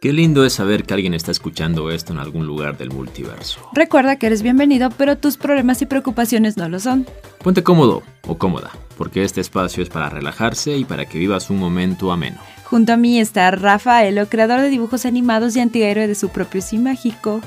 Qué 0.00 0.12
lindo 0.12 0.44
es 0.44 0.52
saber 0.52 0.84
que 0.84 0.94
alguien 0.94 1.12
está 1.12 1.32
escuchando 1.32 1.90
esto 1.90 2.12
en 2.12 2.20
algún 2.20 2.46
lugar 2.46 2.78
del 2.78 2.92
multiverso. 2.92 3.68
Recuerda 3.74 4.14
que 4.14 4.28
eres 4.28 4.42
bienvenido, 4.42 4.90
pero 4.90 5.18
tus 5.18 5.36
problemas 5.36 5.82
y 5.82 5.86
preocupaciones 5.86 6.56
no 6.56 6.68
lo 6.68 6.78
son. 6.78 7.04
Ponte 7.42 7.64
cómodo 7.64 8.04
o 8.24 8.38
cómoda, 8.38 8.70
porque 8.96 9.24
este 9.24 9.40
espacio 9.40 9.82
es 9.82 9.88
para 9.88 10.08
relajarse 10.08 10.76
y 10.76 10.84
para 10.84 11.06
que 11.06 11.18
vivas 11.18 11.50
un 11.50 11.58
momento 11.58 12.12
ameno. 12.12 12.38
Junto 12.62 12.92
a 12.92 12.96
mí 12.96 13.18
está 13.18 13.50
Rafaelo, 13.50 14.28
creador 14.28 14.60
de 14.60 14.70
dibujos 14.70 15.04
animados 15.04 15.56
y 15.56 15.60
antihéroe 15.60 16.06
de 16.06 16.14
su 16.14 16.28
propio 16.28 16.62
Sí 16.62 16.78
Mágico. 16.78 17.40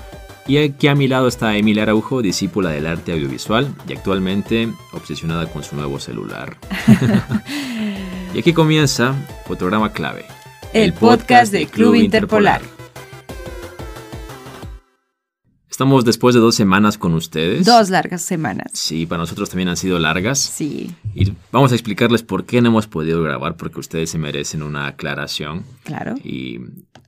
Y 0.45 0.57
aquí 0.57 0.89
a 0.89 0.95
mi 0.95 1.07
lado 1.07 1.29
está 1.29 1.55
Emilia 1.55 1.83
Araujo, 1.83 2.21
discípula 2.21 2.71
del 2.71 2.85
arte 2.85 3.13
audiovisual 3.13 3.73
y 3.87 3.93
actualmente 3.93 4.67
obsesionada 4.91 5.45
con 5.45 5.63
su 5.63 5.77
nuevo 5.77 6.01
celular. 6.01 6.57
y 8.35 8.39
aquí 8.39 8.51
comienza 8.51 9.15
Fotograma 9.45 9.93
Clave, 9.93 10.25
el, 10.73 10.93
podcast 10.93 11.51
de 11.51 11.67
Club 11.67 11.95
Interpolar. 11.95 12.61
Estamos 15.69 16.05
después 16.05 16.35
de 16.35 16.41
dos 16.41 16.55
semanas 16.55 16.97
con 16.97 17.13
ustedes. 17.13 17.65
Dos 17.65 17.89
largas 17.89 18.21
semanas. 18.21 18.71
Sí, 18.73 19.05
para 19.05 19.19
nosotros 19.19 19.49
también 19.49 19.69
han 19.69 19.77
sido 19.77 19.99
largas. 19.99 20.39
Sí. 20.39 20.93
Y 21.15 21.33
vamos 21.51 21.71
a 21.71 21.75
explicarles 21.75 22.23
por 22.23 22.45
qué 22.45 22.61
no 22.61 22.69
hemos 22.69 22.87
podido 22.87 23.23
grabar, 23.23 23.57
porque 23.57 23.79
ustedes 23.79 24.11
se 24.11 24.17
merecen 24.17 24.61
una 24.63 24.87
aclaración. 24.87 25.63
Claro. 25.83 26.15
Y 26.23 26.59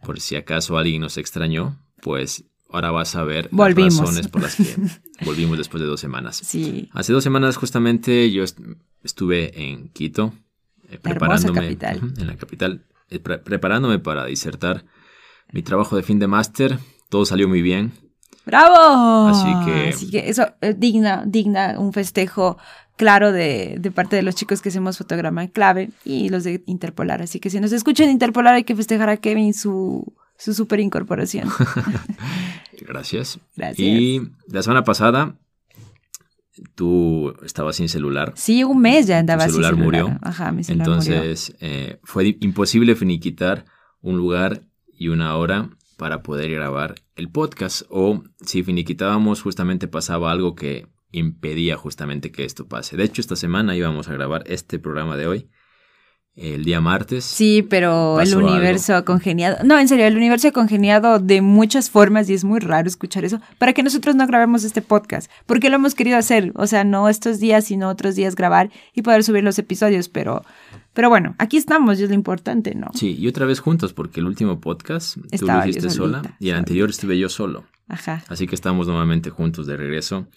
por 0.04 0.20
si 0.20 0.36
acaso 0.36 0.78
alguien 0.78 1.02
nos 1.02 1.18
extrañó, 1.18 1.78
pues 2.02 2.46
ahora 2.70 2.90
vas 2.92 3.16
a 3.16 3.24
ver 3.24 3.48
volvimos. 3.52 3.94
las 3.96 4.02
razones 4.02 4.28
por 4.28 4.42
las 4.42 4.56
que 4.56 4.76
volvimos 5.26 5.58
después 5.58 5.82
de 5.82 5.88
dos 5.88 6.00
semanas. 6.00 6.42
Sí. 6.44 6.90
Hace 6.94 7.14
dos 7.14 7.24
semanas 7.24 7.58
justamente 7.58 8.32
yo 8.32 8.44
estuve 9.04 9.72
en 9.72 9.90
Quito, 9.90 10.34
eh, 10.90 10.98
preparándome 11.00 11.62
capital. 11.62 12.14
en 12.18 12.28
la 12.28 12.36
capital, 12.36 12.84
eh, 13.14 13.20
preparándome 13.20 14.00
para 14.00 14.26
disertar 14.26 14.86
mi 15.52 15.62
trabajo 15.62 15.96
de 15.96 16.04
fin 16.04 16.20
de 16.20 16.28
máster. 16.28 16.80
Todo 17.10 17.26
salió 17.26 17.48
muy 17.48 17.62
bien. 17.62 17.92
¡Bravo! 18.46 19.28
Así 19.28 19.66
que, 19.66 19.90
Así 19.90 20.12
que 20.12 20.30
eso 20.30 20.48
es 20.60 20.80
digna, 20.80 21.24
digna 21.26 21.76
un 21.78 21.94
festejo 21.94 22.58
claro 22.98 23.32
de, 23.32 23.78
de, 23.80 23.92
parte 23.92 24.16
de 24.16 24.22
los 24.22 24.36
chicos 24.36 24.62
que 24.62 24.70
hacemos 24.70 24.98
fotograma 24.98 25.48
clave 25.48 25.92
y 26.04 26.30
los 26.30 26.44
de 26.44 26.62
Interpolar. 26.66 27.22
Así 27.22 27.40
que 27.40 27.50
si 27.50 27.60
nos 27.60 27.72
escuchan 27.72 28.10
Interpolar 28.10 28.56
hay 28.56 28.64
que 28.64 28.76
festejar 28.76 29.10
a 29.10 29.18
Kevin 29.18 29.54
su, 29.54 30.14
su 30.38 30.54
super 30.54 30.80
incorporación. 30.80 31.50
Gracias. 32.82 33.40
Gracias. 33.56 33.80
Y 33.80 34.22
la 34.48 34.62
semana 34.62 34.84
pasada 34.84 35.36
tú 36.76 37.34
estabas 37.46 37.76
sin 37.76 37.90
celular. 37.90 38.34
Sí, 38.36 38.64
un 38.64 38.82
mes 38.82 39.08
ya 39.08 39.20
andaba 39.20 39.44
sin 39.44 39.54
celular. 39.54 39.76
murió. 39.76 40.20
Ajá, 40.22 40.52
mi 40.52 40.64
celular 40.64 40.88
Entonces 40.88 41.56
Eh, 41.60 42.00
fue 42.04 42.38
imposible 42.40 42.96
finiquitar 42.96 43.66
un 44.02 44.18
lugar 44.18 44.62
y 44.88 45.08
una 45.10 45.36
hora 45.36 45.70
para 45.98 46.24
poder 46.24 46.52
grabar 46.52 46.96
el 47.16 47.30
podcast. 47.30 47.84
O 47.90 48.24
si 48.42 48.64
finiquitábamos, 48.64 49.42
justamente 49.42 49.88
pasaba 49.88 50.32
algo 50.32 50.56
que 50.56 50.88
impedía 51.12 51.78
justamente 51.78 52.32
que 52.32 52.44
esto 52.44 52.68
pase. 52.68 52.98
De 52.98 53.04
hecho, 53.04 53.22
esta 53.22 53.36
semana 53.36 53.76
íbamos 53.76 54.10
a 54.10 54.14
grabar 54.14 54.44
este 54.48 54.80
programa 54.80 55.16
de 55.16 55.28
hoy 55.28 55.50
el 56.36 56.66
día 56.66 56.82
martes. 56.82 57.24
Sí, 57.24 57.66
pero 57.68 58.20
el 58.20 58.36
universo 58.36 58.96
ha 58.96 59.06
congeniado. 59.06 59.58
No, 59.64 59.78
en 59.78 59.88
serio, 59.88 60.06
el 60.06 60.18
universo 60.18 60.48
ha 60.48 60.52
congeniado 60.52 61.20
de 61.20 61.42
muchas 61.42 61.90
formas 61.90 62.30
y 62.30 62.34
es 62.34 62.44
muy 62.44 62.60
raro 62.60 62.88
escuchar 62.88 63.24
eso 63.26 63.40
para 63.58 63.74
que 63.74 63.84
nosotros 63.84 64.16
no 64.16 64.26
grabemos 64.26 64.64
este 64.64 64.82
podcast, 64.82 65.30
porque 65.46 65.70
lo 65.70 65.76
hemos 65.76 65.96
querido 65.96 66.18
hacer, 66.18 66.52
o 66.56 66.68
sea, 66.68 66.84
no 66.84 67.10
estos 67.10 67.40
días, 67.40 67.66
sino 67.66 67.90
otros 67.90 68.16
días 68.16 68.36
grabar 68.36 68.72
y 68.94 69.04
poder 69.04 69.24
subir 69.24 69.44
los 69.44 69.60
episodios, 69.60 70.10
pero 70.10 70.44
pero 70.94 71.10
bueno, 71.10 71.36
aquí 71.40 71.58
estamos 71.58 72.00
y 72.00 72.04
es 72.04 72.10
lo 72.10 72.16
importante, 72.16 72.76
¿no? 72.76 72.88
Sí, 72.94 73.16
y 73.18 73.28
otra 73.28 73.46
vez 73.48 73.60
juntos, 73.60 73.94
porque 73.94 74.20
el 74.20 74.28
último 74.28 74.60
podcast 74.60 75.18
tú 75.38 75.48
lo 75.48 75.66
hiciste 75.66 75.90
sola 75.90 76.22
y 76.40 76.50
el 76.50 76.56
anterior 76.56 76.90
estuve 76.90 77.18
yo 77.18 77.30
solo. 77.30 77.66
Ajá. 77.88 78.24
Así 78.28 78.48
que 78.48 78.56
estamos 78.56 78.88
nuevamente 78.88 79.30
juntos 79.30 79.66
de 79.66 79.76
regreso. 79.76 80.28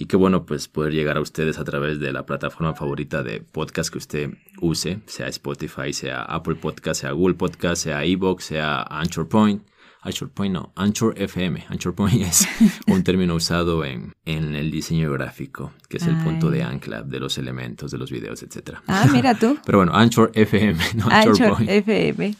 Y 0.00 0.06
qué 0.06 0.16
bueno 0.16 0.46
pues 0.46 0.66
poder 0.66 0.94
llegar 0.94 1.18
a 1.18 1.20
ustedes 1.20 1.58
a 1.58 1.64
través 1.64 2.00
de 2.00 2.10
la 2.10 2.24
plataforma 2.24 2.74
favorita 2.74 3.22
de 3.22 3.42
podcast 3.42 3.92
que 3.92 3.98
usted 3.98 4.30
use, 4.58 4.98
sea 5.04 5.28
Spotify, 5.28 5.92
sea 5.92 6.22
Apple 6.22 6.54
Podcast, 6.54 7.02
sea 7.02 7.12
Google 7.12 7.34
Podcast, 7.34 7.82
sea 7.82 8.02
Evox, 8.02 8.44
sea 8.44 8.80
Anchor 8.80 9.28
Point. 9.28 9.62
Anchor 10.02 10.30
Point 10.30 10.54
no, 10.54 10.72
Anchor 10.76 11.14
FM. 11.16 11.66
Anchor 11.68 11.94
Point 11.94 12.22
es 12.26 12.48
un 12.86 13.02
término 13.02 13.34
usado 13.34 13.84
en, 13.84 14.14
en 14.24 14.54
el 14.54 14.70
diseño 14.70 15.12
gráfico, 15.12 15.72
que 15.88 15.98
es 15.98 16.06
el 16.06 16.16
punto 16.16 16.50
de 16.50 16.62
ancla 16.62 17.02
de 17.02 17.20
los 17.20 17.36
elementos, 17.36 17.90
de 17.90 17.98
los 17.98 18.10
videos, 18.10 18.42
etc. 18.42 18.78
Ah, 18.86 19.08
mira 19.12 19.34
tú. 19.34 19.58
Pero 19.64 19.78
bueno, 19.78 19.92
Anchor 19.94 20.30
FM, 20.34 20.82
no 20.94 21.06
Anchor, 21.10 21.42
Anchor 21.42 21.68
FM. 21.68 22.34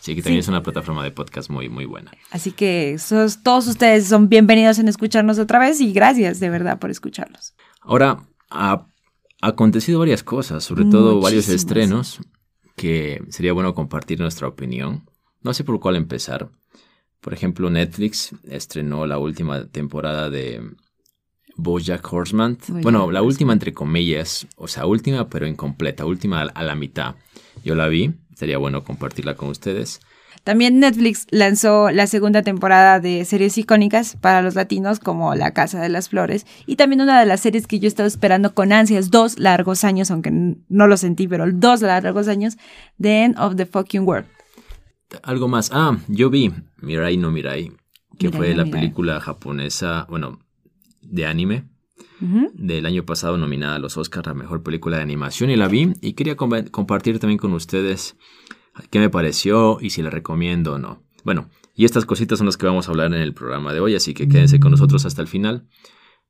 Sí, 0.00 0.14
que 0.14 0.22
también 0.22 0.42
sí. 0.42 0.46
es 0.46 0.48
una 0.48 0.62
plataforma 0.62 1.04
de 1.04 1.12
podcast 1.12 1.50
muy, 1.50 1.68
muy 1.68 1.84
buena. 1.84 2.10
Así 2.30 2.50
que 2.50 2.98
sos, 2.98 3.42
todos 3.42 3.68
ustedes 3.68 4.08
son 4.08 4.28
bienvenidos 4.28 4.78
en 4.78 4.88
escucharnos 4.88 5.38
otra 5.38 5.58
vez 5.58 5.80
y 5.80 5.92
gracias 5.92 6.40
de 6.40 6.50
verdad 6.50 6.78
por 6.78 6.90
escucharnos. 6.90 7.54
Ahora, 7.80 8.24
ha 8.50 8.86
acontecido 9.40 10.00
varias 10.00 10.22
cosas, 10.22 10.64
sobre 10.64 10.84
todo 10.84 11.16
Muchísimas. 11.16 11.22
varios 11.22 11.48
estrenos, 11.48 12.20
que 12.76 13.22
sería 13.28 13.52
bueno 13.52 13.74
compartir 13.74 14.18
nuestra 14.18 14.48
opinión. 14.48 15.08
No 15.42 15.54
sé 15.54 15.62
por 15.62 15.78
cuál 15.78 15.96
empezar. 15.96 16.50
Por 17.24 17.32
ejemplo, 17.32 17.70
Netflix 17.70 18.34
estrenó 18.50 19.06
la 19.06 19.16
última 19.16 19.64
temporada 19.64 20.28
de 20.28 20.60
Bojack 21.56 22.12
Horseman. 22.12 22.58
Bojack 22.68 22.82
bueno, 22.82 23.10
la 23.10 23.22
última 23.22 23.54
entre 23.54 23.72
comillas, 23.72 24.46
o 24.56 24.68
sea, 24.68 24.84
última 24.84 25.26
pero 25.30 25.46
incompleta, 25.46 26.04
última 26.04 26.42
a 26.42 26.62
la 26.62 26.74
mitad. 26.74 27.14
Yo 27.64 27.74
la 27.74 27.88
vi, 27.88 28.12
sería 28.34 28.58
bueno 28.58 28.84
compartirla 28.84 29.36
con 29.36 29.48
ustedes. 29.48 30.02
También 30.44 30.80
Netflix 30.80 31.26
lanzó 31.30 31.90
la 31.90 32.06
segunda 32.06 32.42
temporada 32.42 33.00
de 33.00 33.24
series 33.24 33.56
icónicas 33.56 34.16
para 34.20 34.42
los 34.42 34.54
latinos 34.54 35.00
como 35.00 35.34
La 35.34 35.52
Casa 35.54 35.80
de 35.80 35.88
las 35.88 36.10
Flores 36.10 36.44
y 36.66 36.76
también 36.76 37.00
una 37.00 37.18
de 37.18 37.24
las 37.24 37.40
series 37.40 37.66
que 37.66 37.78
yo 37.78 37.86
he 37.86 37.88
estado 37.88 38.06
esperando 38.06 38.54
con 38.54 38.70
ansias 38.70 39.10
dos 39.10 39.38
largos 39.38 39.84
años, 39.84 40.10
aunque 40.10 40.30
no 40.30 40.86
lo 40.86 40.98
sentí, 40.98 41.26
pero 41.26 41.50
dos 41.50 41.80
largos 41.80 42.28
años, 42.28 42.58
The 43.00 43.24
End 43.24 43.38
of 43.38 43.56
the 43.56 43.64
Fucking 43.64 44.06
World. 44.06 44.33
Algo 45.22 45.48
más. 45.48 45.70
Ah, 45.72 45.98
yo 46.08 46.30
vi 46.30 46.52
Mirai 46.78 47.16
no 47.16 47.30
Mirai, 47.30 47.72
que 48.18 48.28
Mirai 48.28 48.36
fue 48.38 48.50
no 48.50 48.56
la 48.58 48.64
Mirai. 48.64 48.80
película 48.80 49.20
japonesa, 49.20 50.06
bueno, 50.08 50.40
de 51.02 51.26
anime, 51.26 51.68
del 52.54 52.86
año 52.86 53.04
pasado 53.04 53.36
nominada 53.36 53.76
a 53.76 53.78
los 53.78 53.96
Oscars 53.98 54.28
a 54.28 54.34
Mejor 54.34 54.62
Película 54.62 54.96
de 54.96 55.02
Animación 55.02 55.50
y 55.50 55.56
la 55.56 55.68
vi 55.68 55.92
y 56.00 56.14
quería 56.14 56.36
com- 56.36 56.64
compartir 56.70 57.18
también 57.18 57.38
con 57.38 57.52
ustedes 57.52 58.16
qué 58.90 58.98
me 58.98 59.10
pareció 59.10 59.78
y 59.80 59.90
si 59.90 60.00
la 60.02 60.08
recomiendo 60.10 60.74
o 60.74 60.78
no. 60.78 61.02
Bueno, 61.24 61.50
y 61.74 61.84
estas 61.84 62.06
cositas 62.06 62.38
son 62.38 62.46
las 62.46 62.56
que 62.56 62.66
vamos 62.66 62.88
a 62.88 62.92
hablar 62.92 63.08
en 63.12 63.20
el 63.20 63.34
programa 63.34 63.72
de 63.74 63.80
hoy, 63.80 63.94
así 63.94 64.14
que 64.14 64.26
quédense 64.28 64.58
con 64.58 64.70
nosotros 64.70 65.04
hasta 65.04 65.20
el 65.22 65.28
final. 65.28 65.68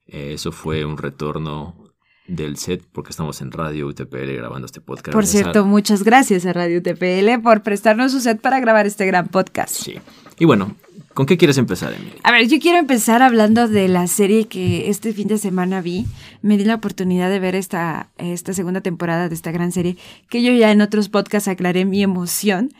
Eh, 0.06 0.33
eso 0.34 0.50
fue 0.53 0.84
un 0.84 0.97
retorno 0.99 1.84
del 2.27 2.57
set 2.57 2.83
porque 2.93 3.11
estamos 3.11 3.41
en 3.41 3.53
Radio 3.53 3.87
UTPL 3.87 4.33
grabando 4.37 4.67
este 4.67 4.81
podcast. 4.81 5.12
Por 5.12 5.27
cierto, 5.27 5.65
muchas 5.67 6.03
gracias 6.03 6.47
a 6.47 6.53
Radio 6.53 6.83
TPL 6.83 7.43
por 7.43 7.62
prestarnos 7.62 8.12
su 8.12 8.21
set 8.21 8.41
para 8.41 8.61
grabar 8.61 8.87
este 8.87 9.07
gran 9.07 9.29
podcast. 9.29 9.75
Sí. 9.75 9.97
Y 10.39 10.47
bueno, 10.47 10.75
¿con 11.12 11.27
qué 11.27 11.37
quieres 11.37 11.59
empezar, 11.59 11.93
Emily? 11.93 12.15
A 12.23 12.33
ver, 12.33 12.49
yo 12.49 12.59
quiero 12.59 12.79
empezar 12.79 13.23
hablando 13.23 13.69
de 13.69 13.89
la 13.89 14.07
serie 14.07 14.47
que 14.47 14.89
este 14.89 15.12
fin 15.12 15.29
de 15.29 15.39
semana 15.39 15.81
vi. 15.81 16.07
Me 16.43 16.57
di 16.57 16.65
la 16.65 16.77
oportunidad 16.77 17.31
de 17.31 17.39
ver 17.41 17.55
esta, 17.55 18.09
esta 18.17 18.53
segunda 18.53 18.81
temporada 18.81 19.29
de 19.29 19.35
esta 19.35 19.53
gran 19.53 19.73
serie, 19.73 19.97
que 20.29 20.43
yo 20.43 20.53
ya 20.53 20.73
en 20.73 20.81
otros 20.81 21.09
podcasts 21.09 21.49
aclaré 21.49 21.85
mi 21.85 22.03
emoción 22.03 22.73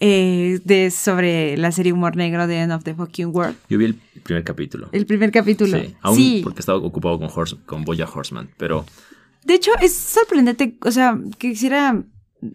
eh, 0.00 0.60
de, 0.64 0.90
sobre 0.90 1.56
la 1.56 1.72
serie 1.72 1.92
Humor 1.92 2.16
Negro 2.16 2.46
de 2.46 2.58
End 2.60 2.72
of 2.72 2.84
the 2.84 2.94
Fucking 2.94 3.28
World. 3.34 3.56
Yo 3.68 3.78
vi 3.78 3.86
el 3.86 3.94
primer 4.22 4.44
capítulo. 4.44 4.88
El 4.92 5.06
primer 5.06 5.30
capítulo. 5.30 5.78
Sí, 5.78 5.94
aún 6.02 6.16
Sí. 6.16 6.40
porque 6.42 6.60
estaba 6.60 6.78
ocupado 6.78 7.18
con, 7.18 7.28
Horse, 7.34 7.56
con 7.66 7.84
Boya 7.84 8.06
Horseman, 8.12 8.50
pero 8.56 8.84
De 9.44 9.54
hecho, 9.54 9.70
es 9.82 9.94
sorprendente, 9.94 10.76
o 10.82 10.90
sea, 10.90 11.18
quisiera 11.38 12.02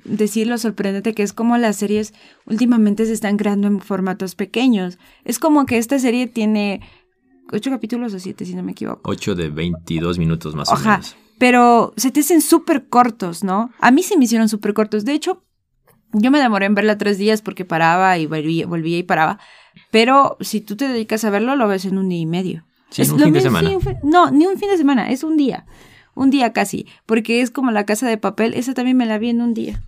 decir 0.06 0.48
lo 0.48 0.58
sorprendente 0.58 1.13
que 1.16 1.24
es 1.24 1.34
como 1.34 1.58
las 1.58 1.78
series 1.78 2.13
últimamente 2.46 3.06
se 3.06 3.13
están 3.13 3.38
creando 3.38 3.68
en 3.68 3.80
formatos 3.80 4.36
pequeños. 4.36 4.98
Es 5.24 5.40
como 5.40 5.66
que 5.66 5.78
esta 5.78 5.98
serie 6.00 6.28
tiene 6.28 6.81
ocho 7.52 7.69
capítulos 7.72 8.13
o 8.13 8.19
siete, 8.19 8.46
si 8.46 8.54
no 8.56 8.62
me 8.63 8.74
equivoco. 8.74 9.10
8 9.10 9.34
de 9.36 9.50
22 9.50 10.19
minutos 10.19 10.54
más 10.56 10.69
o 10.69 10.78
menos. 10.78 11.16
pero 11.40 11.94
se 11.98 12.12
te 12.12 12.19
hacen 12.19 12.42
súper 12.42 12.88
cortos, 12.90 13.44
¿no? 13.44 13.72
A 13.80 13.90
mí 13.92 14.04
se 14.04 14.18
me 14.18 14.25
hicieron 14.25 14.50
súper 14.50 14.74
cortos. 14.74 15.06
De 15.06 15.13
hecho, 15.13 15.44
yo 16.14 16.32
me 16.32 16.40
demoré 16.40 16.66
en 16.66 16.76
verla 16.76 16.98
tres 16.98 17.18
días 17.18 17.42
porque 17.42 17.66
paraba 17.66 18.18
y 18.18 18.26
volvía, 18.26 18.66
volvía 18.68 18.98
y 18.98 19.04
paraba. 19.04 19.40
Pero 19.92 20.38
si 20.42 20.62
tú 20.62 20.76
te 20.76 20.88
dedicas 20.88 21.24
a 21.26 21.30
verlo, 21.30 21.56
lo 21.56 21.68
ves 21.68 21.86
en 21.86 21.98
un 21.98 22.10
día 22.10 22.20
y 22.20 22.26
medio. 22.26 22.66
Sí, 22.90 23.04
Es 23.04 23.10
un 23.12 23.20
fin 23.20 23.34
de 23.34 23.42
semana. 23.42 23.70
fin- 23.80 23.98
no, 24.04 24.32
ni 24.32 24.46
un 24.48 24.58
fin 24.58 24.70
de 24.70 24.78
semana, 24.78 25.12
es 25.12 25.24
un 25.24 25.38
día. 25.38 25.66
Un 26.16 26.30
día 26.32 26.54
casi. 26.54 26.88
Porque 27.06 27.42
es 27.42 27.52
como 27.52 27.72
la 27.72 27.86
casa 27.86 28.08
de 28.08 28.18
papel. 28.18 28.54
Esa 28.56 28.74
también 28.74 28.98
me 28.98 29.06
la 29.06 29.20
vi 29.20 29.30
en 29.30 29.42
un 29.42 29.54
día. 29.54 29.82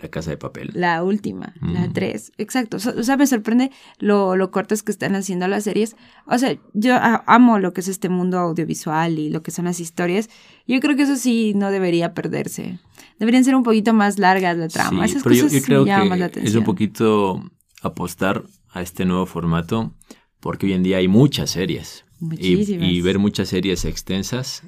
La 0.00 0.08
casa 0.08 0.30
de 0.30 0.36
papel. 0.38 0.70
La 0.74 1.02
última, 1.04 1.54
la. 1.60 1.92
3. 1.92 2.32
Exacto. 2.38 2.78
O 2.78 3.02
sea, 3.02 3.16
me 3.18 3.26
sorprende 3.26 3.70
lo, 3.98 4.34
lo 4.36 4.50
cortas 4.50 4.82
que 4.82 4.92
están 4.92 5.14
haciendo 5.14 5.46
las 5.46 5.64
series. 5.64 5.94
O 6.26 6.38
sea, 6.38 6.56
yo 6.72 6.94
a- 6.94 7.22
amo 7.26 7.58
lo 7.58 7.72
que 7.74 7.82
es 7.82 7.88
este 7.88 8.08
mundo 8.08 8.38
audiovisual 8.38 9.18
y 9.18 9.28
lo 9.30 9.42
que 9.42 9.50
son 9.50 9.66
las 9.66 9.78
historias. 9.78 10.30
Yo 10.66 10.80
creo 10.80 10.96
que 10.96 11.02
eso 11.02 11.16
sí 11.16 11.52
no 11.54 11.70
debería 11.70 12.14
perderse. 12.14 12.78
Deberían 13.18 13.44
ser 13.44 13.54
un 13.54 13.62
poquito 13.62 13.92
más 13.92 14.18
largas 14.18 14.56
la 14.56 14.68
trama. 14.68 15.06
Sí, 15.06 15.12
Esas 15.12 15.22
pero 15.22 15.34
yo, 15.34 15.42
cosas 15.44 15.60
yo 15.60 15.66
creo 15.66 15.80
me 15.82 15.86
llaman 15.88 16.08
más 16.08 16.18
la 16.18 16.28
que 16.30 16.40
es 16.40 16.54
un 16.54 16.64
poquito 16.64 17.42
apostar 17.82 18.44
a 18.70 18.82
este 18.82 19.04
nuevo 19.04 19.26
formato 19.26 19.94
porque 20.40 20.66
hoy 20.66 20.72
en 20.72 20.82
día 20.82 20.96
hay 20.98 21.08
muchas 21.08 21.50
series. 21.50 22.04
Y, 22.38 22.74
y, 22.74 23.00
ver 23.00 23.18
muchas 23.18 23.48
series 23.48 23.84
extensas 23.86 24.62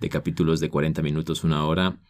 de 0.00 0.08
capítulos 0.08 0.58
de 0.60 0.70
40 0.70 1.02
minutos, 1.02 1.44
una 1.44 1.64
hora. 1.64 2.00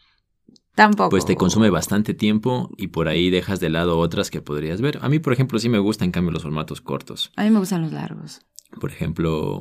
Tampoco. 0.74 1.10
Pues 1.10 1.26
te 1.26 1.36
consume 1.36 1.70
bastante 1.70 2.14
tiempo 2.14 2.70
y 2.76 2.88
por 2.88 3.08
ahí 3.08 3.30
dejas 3.30 3.60
de 3.60 3.70
lado 3.70 3.98
otras 3.98 4.30
que 4.30 4.40
podrías 4.40 4.80
ver. 4.80 4.98
A 5.02 5.08
mí, 5.08 5.18
por 5.18 5.32
ejemplo, 5.32 5.58
sí 5.58 5.68
me 5.68 5.78
gustan, 5.78 6.06
en 6.06 6.12
cambio, 6.12 6.32
los 6.32 6.42
formatos 6.42 6.80
cortos. 6.80 7.32
A 7.36 7.44
mí 7.44 7.50
me 7.50 7.58
gustan 7.58 7.82
los 7.82 7.92
largos. 7.92 8.42
Por 8.80 8.90
ejemplo, 8.90 9.60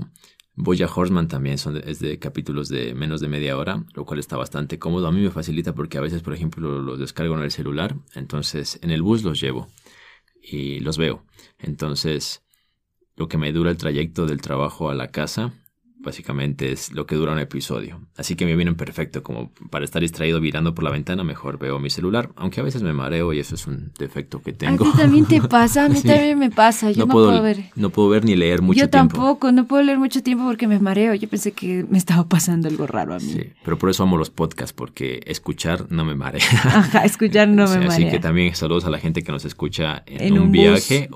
Boya 0.56 0.88
Horseman 0.94 1.28
también 1.28 1.58
son 1.58 1.78
es 1.78 2.00
de 2.00 2.20
capítulos 2.20 2.70
de 2.70 2.94
menos 2.94 3.22
de 3.22 3.30
media 3.30 3.58
hora, 3.58 3.86
lo 3.94 4.06
cual 4.06 4.20
está 4.20 4.38
bastante 4.38 4.78
cómodo. 4.78 5.08
A 5.08 5.12
mí 5.12 5.22
me 5.22 5.32
facilita 5.32 5.74
porque 5.74 5.98
a 5.98 6.02
veces, 6.02 6.22
por 6.22 6.34
ejemplo, 6.34 6.82
los 6.82 7.00
descargo 7.00 7.36
en 7.36 7.44
el 7.44 7.52
celular, 7.52 7.96
entonces 8.14 8.80
en 8.84 8.92
el 8.92 9.02
bus 9.02 9.24
los 9.24 9.40
llevo 9.40 9.70
y 10.42 10.80
los 10.82 10.98
veo. 10.98 11.26
Entonces, 11.58 12.44
lo 13.16 13.28
que 13.28 13.38
me 13.38 13.52
dura 13.52 13.72
el 13.72 13.78
trayecto 13.78 14.26
del 14.26 14.42
trabajo 14.42 14.90
a 14.90 14.96
la 14.96 15.12
casa 15.12 15.54
básicamente 16.00 16.72
es 16.72 16.92
lo 16.92 17.06
que 17.06 17.16
dura 17.16 17.34
un 17.34 17.40
episodio. 17.40 18.00
Así 18.18 18.36
que 18.36 18.46
me 18.46 18.56
vienen 18.56 18.76
perfecto, 18.76 19.22
como 19.22 19.52
para 19.70 19.86
estar 19.86 20.02
distraído 20.02 20.42
mirando 20.42 20.74
por 20.74 20.84
la 20.84 20.92
ventana, 20.92 21.24
mejor 21.24 21.60
veo 21.60 21.80
mi 21.80 21.90
celular, 21.90 22.30
aunque 22.36 22.62
a 22.62 22.64
veces 22.64 22.82
me 22.82 22.94
mareo 22.94 23.34
y 23.34 23.40
eso 23.40 23.56
es 23.56 23.68
un 23.68 23.92
defecto 23.98 24.42
que 24.42 24.54
tengo. 24.54 24.86
A 24.86 24.92
ti 24.92 24.98
también 24.98 25.26
te 25.26 25.42
pasa, 25.48 25.86
a 25.86 25.90
mí 25.90 26.02
también 26.02 26.40
me 26.40 26.50
pasa, 26.50 26.92
yo 26.92 27.06
no, 27.06 27.12
puedo, 27.12 27.42
ver. 27.42 27.66
No 27.76 27.90
puedo 27.90 28.10
ver 28.10 28.26
ni 28.26 28.36
leer 28.36 28.62
mucho 28.62 28.78
tiempo. 28.78 28.86
Yo 28.86 28.90
tampoco, 28.90 29.52
no 29.52 29.66
puedo 29.66 29.84
leer 29.84 30.00
mucho 30.00 30.24
tiempo 30.24 30.46
porque 30.46 30.68
me 30.68 30.80
mareo, 30.80 31.14
yo 31.14 31.30
pensé 31.30 31.52
que 31.52 31.86
me 31.90 31.98
estaba 31.98 32.28
pasando 32.28 32.68
algo 32.68 32.88
raro 32.88 33.14
a 33.14 33.20
mí. 33.20 33.32
Sí, 33.32 33.52
pero 33.64 33.78
por 33.78 33.90
eso 33.90 34.04
amo 34.04 34.18
los 34.18 34.30
podcasts, 34.30 34.74
porque 34.74 35.22
escuchar 35.26 35.88
no 35.90 36.06
me 36.06 36.16
marea. 36.16 36.46
Ajá, 36.64 37.04
escuchar 37.04 37.48
no 37.48 37.64
me 37.70 37.76
marea. 37.76 37.90
Así 37.90 38.10
que 38.10 38.20
también 38.20 38.56
saludos 38.56 38.86
a 38.86 38.90
la 38.90 39.00
gente 39.00 39.24
que 39.24 39.32
nos 39.32 39.46
escucha 39.46 40.04
en, 40.06 40.40
un, 40.40 40.52
viaje, 40.52 41.10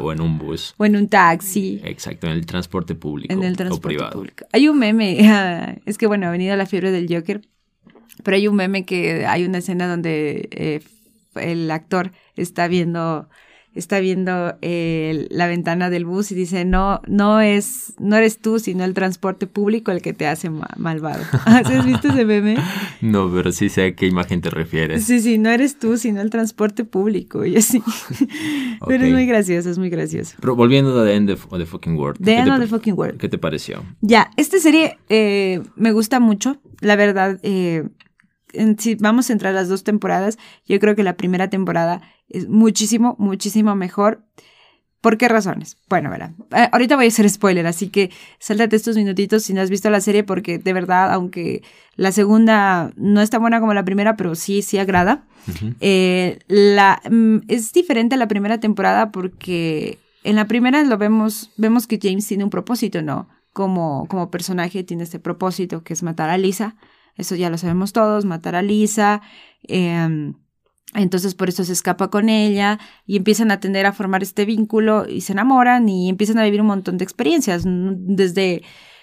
o 0.00 0.12
en 0.12 0.20
un 0.20 0.38
bus. 0.38 0.74
O 0.76 0.84
en 0.84 0.96
un 0.96 1.08
taxi. 1.08 1.80
Exacto, 1.84 2.26
en 2.26 2.34
el 2.34 2.44
transporte 2.44 2.94
público 2.94 3.32
en 3.32 3.42
el 3.42 3.56
transporte 3.56 3.86
o 3.86 3.88
privado. 3.88 4.12
Público. 4.12 4.25
Hay 4.52 4.68
un 4.68 4.78
meme 4.78 5.16
es 5.86 5.98
que 5.98 6.06
bueno, 6.06 6.26
ha 6.26 6.30
venido 6.30 6.56
la 6.56 6.66
fiebre 6.66 6.90
del 6.90 7.06
Joker, 7.12 7.42
pero 8.22 8.36
hay 8.36 8.48
un 8.48 8.56
meme 8.56 8.84
que 8.84 9.26
hay 9.26 9.44
una 9.44 9.58
escena 9.58 9.88
donde 9.88 10.48
eh, 10.52 10.80
el 11.34 11.70
actor 11.70 12.12
está 12.36 12.68
viendo 12.68 13.28
está 13.76 14.00
viendo 14.00 14.56
eh, 14.62 15.26
la 15.30 15.46
ventana 15.46 15.90
del 15.90 16.04
bus 16.04 16.32
y 16.32 16.34
dice, 16.34 16.64
no, 16.64 17.00
no 17.06 17.40
es, 17.40 17.94
no 17.98 18.16
eres 18.16 18.38
tú, 18.38 18.58
sino 18.58 18.84
el 18.84 18.94
transporte 18.94 19.46
público 19.46 19.92
el 19.92 20.02
que 20.02 20.12
te 20.12 20.26
hace 20.26 20.50
malvado. 20.76 21.22
¿Has 21.44 21.84
visto 21.84 22.08
ese 22.08 22.24
meme? 22.24 22.56
No, 23.00 23.30
pero 23.32 23.52
sí 23.52 23.68
sé 23.68 23.86
a 23.86 23.94
qué 23.94 24.06
imagen 24.06 24.40
te 24.40 24.50
refieres. 24.50 25.04
Sí, 25.04 25.20
sí, 25.20 25.38
no 25.38 25.50
eres 25.50 25.78
tú, 25.78 25.96
sino 25.96 26.20
el 26.20 26.30
transporte 26.30 26.84
público 26.84 27.44
y 27.44 27.56
así. 27.56 27.82
Pero 28.86 29.04
es 29.04 29.12
muy 29.12 29.26
gracioso, 29.26 29.70
es 29.70 29.78
muy 29.78 29.90
gracioso. 29.90 30.36
Pero 30.40 30.56
volviendo 30.56 30.98
a 31.00 31.04
The 31.04 31.14
End 31.14 31.30
of 31.30 31.46
the 31.50 31.66
Fucking 31.66 31.96
World. 31.96 32.22
The 32.22 32.36
End 32.36 32.50
of 32.50 32.60
the 32.60 32.66
Fucking 32.66 32.94
World. 32.94 33.18
¿Qué 33.18 33.28
te 33.28 33.38
pareció? 33.38 33.84
Ya, 34.00 34.30
esta 34.36 34.58
serie 34.58 34.98
eh, 35.08 35.62
me 35.76 35.92
gusta 35.92 36.20
mucho, 36.20 36.58
la 36.80 36.96
verdad. 36.96 37.38
Eh, 37.42 37.88
si 38.78 38.94
vamos 38.94 39.30
a 39.30 39.32
entrar 39.32 39.54
las 39.54 39.68
dos 39.68 39.84
temporadas, 39.84 40.38
yo 40.66 40.78
creo 40.80 40.96
que 40.96 41.02
la 41.02 41.16
primera 41.16 41.50
temporada 41.50 42.02
es 42.28 42.48
muchísimo, 42.48 43.16
muchísimo 43.18 43.74
mejor. 43.74 44.22
¿Por 45.00 45.18
qué 45.18 45.28
razones? 45.28 45.76
Bueno, 45.88 46.10
verá, 46.10 46.34
eh, 46.50 46.68
ahorita 46.72 46.96
voy 46.96 47.04
a 47.04 47.08
hacer 47.08 47.30
spoiler, 47.30 47.66
así 47.66 47.90
que 47.90 48.10
sáltate 48.40 48.74
estos 48.74 48.96
minutitos 48.96 49.44
si 49.44 49.52
no 49.52 49.60
has 49.60 49.70
visto 49.70 49.88
la 49.88 50.00
serie, 50.00 50.24
porque 50.24 50.58
de 50.58 50.72
verdad, 50.72 51.12
aunque 51.12 51.62
la 51.94 52.10
segunda 52.10 52.90
no 52.96 53.20
es 53.20 53.30
tan 53.30 53.40
buena 53.40 53.60
como 53.60 53.72
la 53.72 53.84
primera, 53.84 54.16
pero 54.16 54.34
sí, 54.34 54.62
sí 54.62 54.78
agrada. 54.78 55.24
Eh, 55.80 56.40
la, 56.48 57.00
mm, 57.08 57.42
es 57.46 57.72
diferente 57.72 58.16
a 58.16 58.18
la 58.18 58.26
primera 58.26 58.58
temporada 58.58 59.12
porque 59.12 60.00
en 60.24 60.34
la 60.34 60.48
primera 60.48 60.82
lo 60.82 60.98
vemos, 60.98 61.52
vemos 61.56 61.86
que 61.86 62.00
James 62.02 62.26
tiene 62.26 62.42
un 62.42 62.50
propósito, 62.50 63.00
¿no? 63.00 63.28
Como, 63.52 64.06
como 64.08 64.28
personaje 64.28 64.82
tiene 64.82 65.04
este 65.04 65.20
propósito 65.20 65.84
que 65.84 65.92
es 65.92 66.02
matar 66.02 66.30
a 66.30 66.36
Lisa. 66.36 66.74
Eso 67.16 67.34
ya 67.34 67.50
lo 67.50 67.58
sabemos 67.58 67.92
todos, 67.92 68.24
matar 68.24 68.54
a 68.54 68.62
Lisa. 68.62 69.22
Eh, 69.68 70.32
entonces 70.94 71.34
por 71.34 71.48
eso 71.48 71.64
se 71.64 71.72
escapa 71.72 72.10
con 72.10 72.28
ella 72.28 72.78
y 73.06 73.16
empiezan 73.16 73.50
a 73.50 73.60
tender 73.60 73.86
a 73.86 73.92
formar 73.92 74.22
este 74.22 74.44
vínculo 74.44 75.06
y 75.08 75.20
se 75.22 75.32
enamoran 75.32 75.88
y 75.88 76.08
empiezan 76.08 76.38
a 76.38 76.44
vivir 76.44 76.60
un 76.60 76.68
montón 76.68 76.96
de 76.96 77.04
experiencias, 77.04 77.64
desde, 77.66 78.62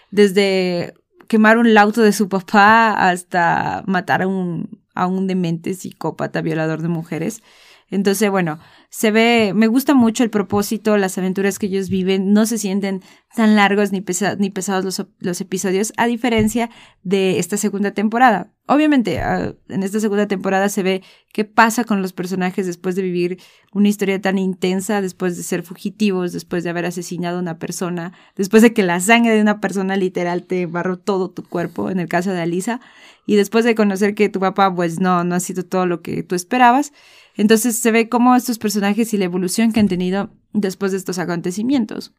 desde 0.09 0.93
quemar 1.27 1.57
un 1.57 1.77
auto 1.77 2.01
de 2.01 2.13
su 2.13 2.29
papá 2.29 3.09
hasta 3.09 3.83
matar 3.85 4.23
a 4.23 4.27
un, 4.27 4.81
a 4.95 5.07
un 5.07 5.27
demente 5.27 5.73
psicópata 5.73 6.41
violador 6.41 6.81
de 6.81 6.87
mujeres. 6.87 7.43
Entonces, 7.89 8.29
bueno, 8.31 8.59
se 8.95 9.09
ve, 9.09 9.53
me 9.55 9.65
gusta 9.65 9.95
mucho 9.95 10.23
el 10.23 10.29
propósito, 10.29 10.97
las 10.97 11.17
aventuras 11.17 11.57
que 11.57 11.65
ellos 11.65 11.89
viven, 11.89 12.31
no 12.31 12.45
se 12.45 12.59
sienten 12.59 13.01
tan 13.35 13.55
largos 13.55 13.91
ni, 13.91 14.05
ni 14.37 14.49
pesados 14.51 15.07
los, 15.19 15.41
episodios, 15.41 15.93
a 15.97 16.05
diferencia 16.05 16.69
de 17.01 17.39
esta 17.39 17.57
segunda 17.57 17.89
temporada. 17.89 18.53
Obviamente, 18.67 19.19
ah, 19.19 19.55
en 19.67 19.81
esta 19.81 19.99
segunda 19.99 20.27
temporada 20.27 20.69
se 20.69 20.83
ve 20.83 21.01
qué 21.33 21.43
pasa 21.43 21.85
con 21.85 22.03
los 22.03 22.13
personajes 22.13 22.67
después 22.67 22.95
de 22.95 23.01
vivir 23.01 23.39
una 23.73 23.89
historia 23.89 24.21
tan 24.21 24.37
intensa, 24.37 25.01
después 25.01 25.37
de 25.37 25.43
ser 25.43 25.63
fugitivos, 25.63 26.31
después 26.31 26.63
de 26.63 26.69
haber 26.69 26.85
asesinado 26.85 27.37
a 27.37 27.41
una 27.41 27.57
persona, 27.57 28.13
después 28.35 28.61
de 28.61 28.73
que 28.73 28.83
la 28.83 28.99
sangre 28.99 29.33
de 29.33 29.41
una 29.41 29.59
persona 29.59 29.95
literal 29.95 30.43
te 30.43 30.67
barró 30.67 30.99
todo 30.99 31.31
tu 31.31 31.41
cuerpo, 31.41 31.89
en 31.89 31.99
el 31.99 32.07
caso 32.07 32.29
de 32.29 32.41
Alisa, 32.41 32.79
y 33.25 33.37
después 33.37 33.65
de 33.65 33.73
conocer 33.73 34.13
que 34.13 34.29
tu 34.29 34.39
papá, 34.39 34.73
pues 34.75 34.99
no, 34.99 35.23
no 35.23 35.33
ha 35.33 35.39
sido 35.39 35.65
todo 35.65 35.87
lo 35.87 36.03
que 36.03 36.21
tú 36.21 36.35
esperabas. 36.35 36.93
Entonces 37.35 37.77
se 37.77 37.91
ve 37.91 38.09
cómo 38.09 38.35
estos 38.35 38.57
personajes 38.57 39.13
y 39.13 39.17
la 39.17 39.25
evolución 39.25 39.71
que 39.71 39.79
han 39.79 39.87
tenido 39.87 40.29
después 40.53 40.91
de 40.91 40.97
estos 40.97 41.17
acontecimientos. 41.17 42.13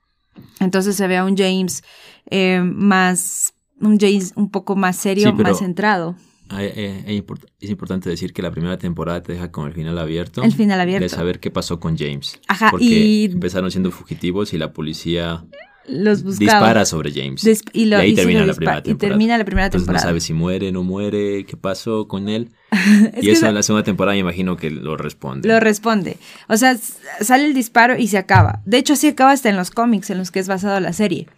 Entonces 0.61 0.97
se 0.97 1.07
ve 1.07 1.17
a 1.17 1.25
un 1.25 1.37
James 1.37 1.83
eh, 2.31 2.61
más, 2.61 3.55
un 3.81 3.99
James 3.99 4.33
un 4.37 4.51
poco 4.51 4.77
más 4.77 4.97
serio, 4.97 5.33
más 5.35 5.59
centrado. 5.59 6.17
Eh, 6.59 7.25
es 7.61 7.71
importante 7.71 8.11
decir 8.11 8.33
que 8.33 8.43
la 8.43 8.51
primera 8.51 8.77
temporada 8.77 9.23
te 9.23 9.33
deja 9.33 9.51
con 9.51 9.67
el 9.67 9.73
final 9.73 9.99
abierto. 9.99 10.43
El 10.43 10.53
final 10.53 10.81
abierto. 10.81 11.05
De 11.05 11.09
saber 11.09 11.41
qué 11.41 11.51
pasó 11.51 11.81
con 11.81 11.97
James. 11.97 12.41
Ajá, 12.49 12.71
porque 12.71 12.85
y... 12.85 13.25
empezaron 13.25 13.71
siendo 13.71 13.91
fugitivos 13.91 14.53
y 14.53 14.59
la 14.59 14.73
policía 14.73 15.45
dispara 15.87 16.85
sobre 16.85 17.13
James. 17.13 17.45
y, 17.73 17.93
ahí 17.93 18.15
termina, 18.15 18.47
la 18.47 18.55
primera 18.55 18.83
y 18.85 18.95
termina 18.95 19.39
la 19.39 19.45
primera 19.45 19.71
temporada. 19.71 20.03
no 20.05 20.09
sabe 20.09 20.21
si 20.21 20.33
muere, 20.33 20.73
no 20.73 20.82
muere, 20.82 21.44
qué 21.44 21.56
pasó 21.56 22.08
con 22.08 22.29
él. 22.29 22.51
y 23.20 23.31
eso 23.31 23.47
en 23.47 23.55
la 23.55 23.63
segunda 23.63 23.85
temporada 23.85 24.15
me 24.15 24.20
imagino 24.20 24.56
que 24.56 24.70
lo 24.70 24.97
responde. 24.97 25.49
Lo 25.49 25.61
responde. 25.61 26.17
O 26.49 26.56
sea, 26.56 26.77
sale 27.20 27.44
el 27.44 27.55
disparo 27.55 27.97
y 27.97 28.08
se 28.08 28.19
acaba. 28.19 28.63
De 28.65 28.79
hecho, 28.79 28.94
así 28.94 29.08
acaba 29.08 29.32
hasta 29.32 29.49
en 29.49 29.56
los 29.56 29.70
cómics 29.70 30.11
en 30.11 30.19
los 30.19 30.31
que 30.31 30.41
es 30.41 30.49
basado 30.49 30.79
la 30.81 30.93
serie. 30.93 31.29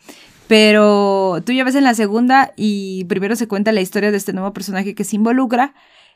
Pero 0.48 1.42
tú 1.44 1.52
ya 1.52 1.64
ves 1.64 1.74
en 1.74 1.84
la 1.84 1.94
segunda 1.94 2.52
y 2.56 3.04
primero 3.04 3.34
se 3.34 3.48
cuenta 3.48 3.72
la 3.72 3.80
historia 3.80 4.10
de 4.10 4.16
este 4.16 4.32
nuevo 4.32 4.52
personaje 4.52 4.94
que 4.94 5.04
se 5.04 5.16
involucra 5.16 5.74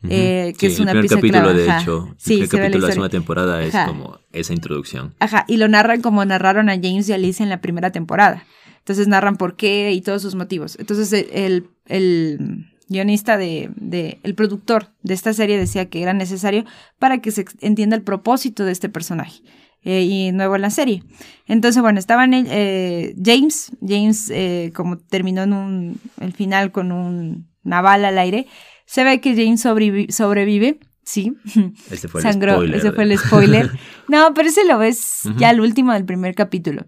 eh, 0.09 0.55
que 0.59 0.69
es 0.69 0.81
una 0.81 0.93
pieza 0.93 1.17
capítulo, 1.17 1.53
de 1.53 1.65
hecho, 1.65 2.15
el 2.27 2.49
capítulo 2.49 2.71
de 2.71 2.79
la 2.79 2.87
segunda 2.89 3.09
temporada 3.09 3.63
es 3.63 3.75
como 3.87 4.19
esa 4.33 4.53
introducción. 4.53 5.15
Ajá, 5.19 5.45
y 5.49 5.57
lo 5.57 5.69
narran 5.69 6.01
como 6.01 6.25
narraron 6.25 6.69
a 6.69 6.75
James 6.75 7.09
y 7.09 7.13
Alice 7.13 7.43
en 7.43 7.49
la 7.49 7.61
primera 7.61 7.91
temporada. 7.91 8.45
Entonces 8.79 9.09
narran 9.09 9.37
por 9.37 9.57
qué 9.57 9.93
y 9.93 10.01
todos 10.01 10.23
sus 10.23 10.35
motivos. 10.35 10.77
Entonces 10.79 11.13
el, 11.13 11.69
el 11.87 12.67
guionista 12.89 13.37
de, 13.37 13.71
de, 13.77 14.19
el 14.23 14.35
productor 14.35 14.89
de 15.03 15.15
esta 15.15 15.33
serie 15.33 15.59
decía 15.59 15.89
que 15.89 16.03
era 16.03 16.13
necesario 16.13 16.65
para 16.99 17.19
que 17.19 17.31
se 17.31 17.45
entienda 17.61 17.95
el 17.97 18.03
propósito 18.03 18.65
de 18.65 18.73
este 18.73 18.89
personaje. 18.89 19.43
Eh, 19.83 20.03
y 20.03 20.33
nuevo 20.33 20.57
en 20.57 20.63
la 20.63 20.69
serie. 20.69 21.03
Entonces, 21.47 21.81
bueno, 21.81 21.99
estaban 21.99 22.35
eh, 22.35 23.15
James, 23.25 23.73
James 23.81 24.29
eh, 24.29 24.73
como 24.75 24.99
terminó 24.99 25.43
en 25.43 25.55
un, 25.55 26.01
el 26.21 26.35
final 26.35 26.71
con 26.71 26.93
un, 26.93 27.49
una 27.65 27.81
bala 27.81 28.09
al 28.09 28.19
aire, 28.19 28.47
se 28.91 29.05
ve 29.05 29.21
que 29.21 29.37
James 29.37 29.61
sobrevive, 29.61 30.81
sí. 31.05 31.37
Ese 31.93 32.09
fue 32.09 32.23
el 32.23 32.33
spoiler. 32.33 32.75
Ese 32.75 32.91
fue 32.91 33.05
el 33.05 33.17
spoiler. 33.17 33.71
no, 34.09 34.35
pero 34.35 34.49
ese 34.49 34.65
lo 34.65 34.79
ves 34.79 35.29
ya 35.37 35.51
al 35.51 35.61
último 35.61 35.93
del 35.93 36.05
primer 36.05 36.35
capítulo. 36.35 36.87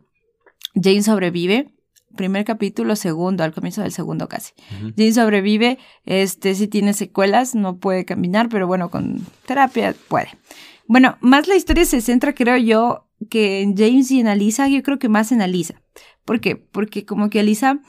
James 0.75 1.04
sobrevive. 1.04 1.73
Primer 2.16 2.44
capítulo, 2.44 2.97
segundo, 2.97 3.44
al 3.44 3.54
comienzo 3.54 3.82
del 3.82 3.92
segundo 3.92 4.28
casi. 4.28 4.52
James 4.99 5.14
sobrevive, 5.14 5.78
este 6.04 6.56
sí 6.56 6.66
tiene 6.66 6.92
secuelas, 6.92 7.54
no 7.54 7.78
puede 7.78 8.04
caminar, 8.04 8.49
pero 8.49 8.66
bueno, 8.66 8.90
con 8.90 9.25
terapia 9.47 9.94
puede. 10.09 10.28
Bueno, 10.88 11.16
más 11.21 11.47
la 11.47 11.54
historia 11.54 11.85
se 11.85 12.00
centra, 12.00 12.35
creo 12.35 12.56
yo, 12.56 13.09
que 13.30 13.62
en 13.62 13.76
James 13.76 14.11
y 14.11 14.18
en 14.18 14.26
Alisa, 14.26 14.68
yo 14.68 14.82
creo 14.82 14.99
que 14.99 15.09
más 15.09 15.30
en 15.30 15.40
Alisa. 15.40 15.80
¿Por 16.25 16.40
qué? 16.40 16.56
Porque 16.56 17.06
como 17.06 17.30
que 17.30 17.40
Alisa 17.40 17.80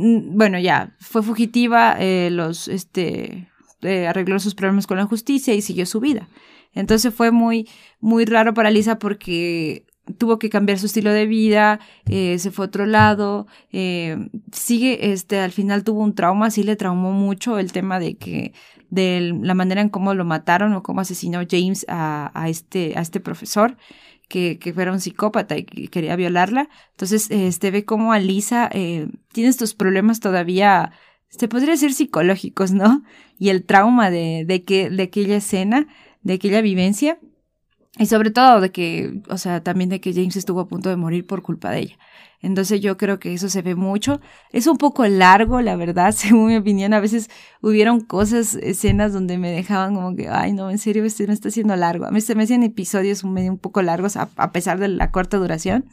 bueno, 0.00 0.60
ya, 0.60 0.94
fue 1.00 1.24
fugitiva, 1.24 1.96
eh, 1.98 2.30
los, 2.30 2.68
este, 2.68 3.48
eh, 3.82 4.06
arregló 4.06 4.38
sus 4.38 4.54
problemas 4.54 4.86
con 4.86 4.96
la 4.96 5.06
justicia 5.06 5.54
y 5.54 5.60
siguió 5.60 5.86
su 5.86 5.98
vida. 5.98 6.28
Entonces 6.72 7.12
fue 7.12 7.32
muy, 7.32 7.68
muy 7.98 8.24
raro 8.24 8.54
para 8.54 8.70
Lisa 8.70 9.00
porque 9.00 9.86
tuvo 10.16 10.38
que 10.38 10.50
cambiar 10.50 10.78
su 10.78 10.86
estilo 10.86 11.12
de 11.12 11.26
vida, 11.26 11.80
eh, 12.06 12.38
se 12.38 12.52
fue 12.52 12.66
a 12.66 12.68
otro 12.68 12.86
lado, 12.86 13.48
sigue, 14.52 15.12
este, 15.12 15.40
al 15.40 15.50
final 15.50 15.82
tuvo 15.82 16.04
un 16.04 16.14
trauma, 16.14 16.52
sí 16.52 16.62
le 16.62 16.76
traumó 16.76 17.10
mucho 17.10 17.58
el 17.58 17.72
tema 17.72 17.98
de 17.98 18.16
que, 18.16 18.52
de 18.90 19.36
la 19.42 19.54
manera 19.54 19.80
en 19.80 19.88
cómo 19.88 20.14
lo 20.14 20.24
mataron 20.24 20.72
o 20.74 20.84
cómo 20.84 21.00
asesinó 21.00 21.40
James 21.50 21.84
a, 21.88 22.30
a 22.40 22.48
este, 22.48 22.96
a 22.96 23.00
este 23.00 23.18
profesor 23.18 23.76
que, 24.28 24.58
que 24.58 24.72
fuera 24.72 24.92
un 24.92 25.00
psicópata 25.00 25.56
y 25.56 25.64
que 25.64 25.88
quería 25.88 26.16
violarla. 26.16 26.68
Entonces, 26.90 27.30
este 27.30 27.70
ve 27.70 27.84
cómo 27.84 28.12
Alisa 28.12 28.68
eh, 28.72 29.08
tiene 29.32 29.50
estos 29.50 29.74
problemas 29.74 30.20
todavía, 30.20 30.92
se 31.28 31.48
podría 31.48 31.72
decir 31.72 31.94
psicológicos, 31.94 32.72
¿no? 32.72 33.02
Y 33.38 33.48
el 33.48 33.64
trauma 33.64 34.10
de, 34.10 34.44
de, 34.46 34.64
que, 34.64 34.90
de 34.90 35.02
aquella 35.02 35.36
escena, 35.36 35.88
de 36.22 36.34
aquella 36.34 36.60
vivencia. 36.60 37.18
Y 37.98 38.06
sobre 38.06 38.30
todo 38.30 38.60
de 38.60 38.70
que, 38.70 39.20
o 39.28 39.38
sea, 39.38 39.62
también 39.62 39.90
de 39.90 40.00
que 40.00 40.12
James 40.12 40.36
estuvo 40.36 40.60
a 40.60 40.68
punto 40.68 40.88
de 40.88 40.96
morir 40.96 41.26
por 41.26 41.42
culpa 41.42 41.70
de 41.70 41.80
ella. 41.80 41.98
Entonces 42.40 42.80
yo 42.80 42.96
creo 42.96 43.18
que 43.18 43.34
eso 43.34 43.48
se 43.48 43.62
ve 43.62 43.74
mucho. 43.74 44.20
Es 44.52 44.66
un 44.66 44.78
poco 44.78 45.06
largo, 45.06 45.60
la 45.60 45.76
verdad, 45.76 46.12
según 46.16 46.48
mi 46.48 46.56
opinión. 46.56 46.94
A 46.94 47.00
veces 47.00 47.30
hubieron 47.60 48.00
cosas, 48.00 48.54
escenas 48.54 49.12
donde 49.12 49.38
me 49.38 49.50
dejaban 49.50 49.94
como 49.94 50.14
que, 50.14 50.28
ay, 50.28 50.52
no, 50.52 50.70
en 50.70 50.78
serio, 50.78 51.04
este 51.04 51.26
me 51.26 51.32
está 51.32 51.48
haciendo 51.48 51.74
largo. 51.76 52.06
A 52.06 52.10
mí 52.10 52.20
se 52.20 52.34
me 52.34 52.44
hacían 52.44 52.62
episodios 52.62 53.24
medio 53.24 53.50
un 53.50 53.58
poco 53.58 53.82
largos 53.82 54.16
a, 54.16 54.52
pesar 54.52 54.78
de 54.78 54.88
la 54.88 55.10
corta 55.10 55.36
duración. 55.36 55.86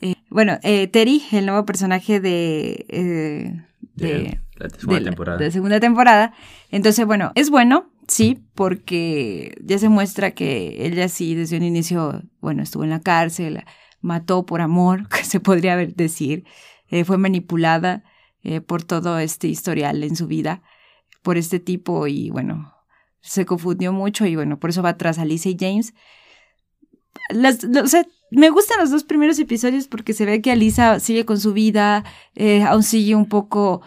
Eh, 0.00 0.16
bueno, 0.28 0.58
eh, 0.62 0.88
Terry, 0.88 1.22
el 1.32 1.46
nuevo 1.46 1.64
personaje 1.64 2.20
de, 2.20 2.86
eh, 2.88 3.64
de, 3.94 4.40
la 4.56 4.68
segunda 4.68 5.02
temporada. 5.04 5.38
de 5.38 5.50
segunda 5.50 5.80
temporada. 5.80 6.34
Entonces, 6.70 7.06
bueno, 7.06 7.32
es 7.34 7.50
bueno, 7.50 7.91
sí, 8.08 8.44
porque 8.54 9.56
ya 9.62 9.78
se 9.78 9.88
muestra 9.88 10.32
que 10.32 10.86
ella 10.86 11.08
sí 11.08 11.34
desde 11.34 11.56
un 11.56 11.62
inicio, 11.62 12.22
bueno, 12.40 12.62
estuvo 12.62 12.84
en 12.84 12.90
la 12.90 13.00
cárcel, 13.00 13.64
mató 14.00 14.44
por 14.46 14.60
amor, 14.60 15.08
que 15.10 15.24
se 15.24 15.40
podría 15.40 15.76
decir, 15.76 16.44
eh, 16.88 17.04
fue 17.04 17.18
manipulada 17.18 18.04
eh, 18.42 18.60
por 18.60 18.82
todo 18.82 19.18
este 19.18 19.48
historial 19.48 20.02
en 20.04 20.16
su 20.16 20.26
vida, 20.26 20.62
por 21.22 21.38
este 21.38 21.60
tipo 21.60 22.06
y 22.06 22.30
bueno, 22.30 22.74
se 23.20 23.46
confundió 23.46 23.92
mucho 23.92 24.26
y 24.26 24.36
bueno, 24.36 24.58
por 24.58 24.70
eso 24.70 24.82
va 24.82 24.98
tras 24.98 25.18
Alicia 25.18 25.50
y 25.50 25.56
James. 25.58 25.94
O 27.30 27.86
sea, 27.86 28.06
me 28.30 28.50
gustan 28.50 28.80
los 28.80 28.90
dos 28.90 29.04
primeros 29.04 29.38
episodios 29.38 29.86
porque 29.86 30.12
se 30.12 30.24
ve 30.24 30.42
que 30.42 30.50
Alisa 30.50 30.98
sigue 30.98 31.24
con 31.24 31.38
su 31.38 31.52
vida, 31.52 32.04
eh, 32.34 32.62
aún 32.62 32.82
sigue 32.82 33.14
un 33.14 33.28
poco 33.28 33.82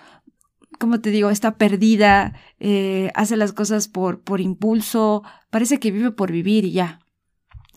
como 0.80 1.02
te 1.02 1.12
digo, 1.12 1.30
está 1.30 1.58
perdida, 1.58 2.34
eh, 2.60 3.12
hace 3.16 3.38
las 3.38 3.54
cosas 3.54 3.88
por, 3.88 4.22
por 4.22 4.42
impulso, 4.42 5.24
parece 5.50 5.80
que 5.80 5.92
vive 5.92 6.12
por 6.12 6.32
vivir 6.32 6.66
y 6.66 6.72
ya. 6.72 7.00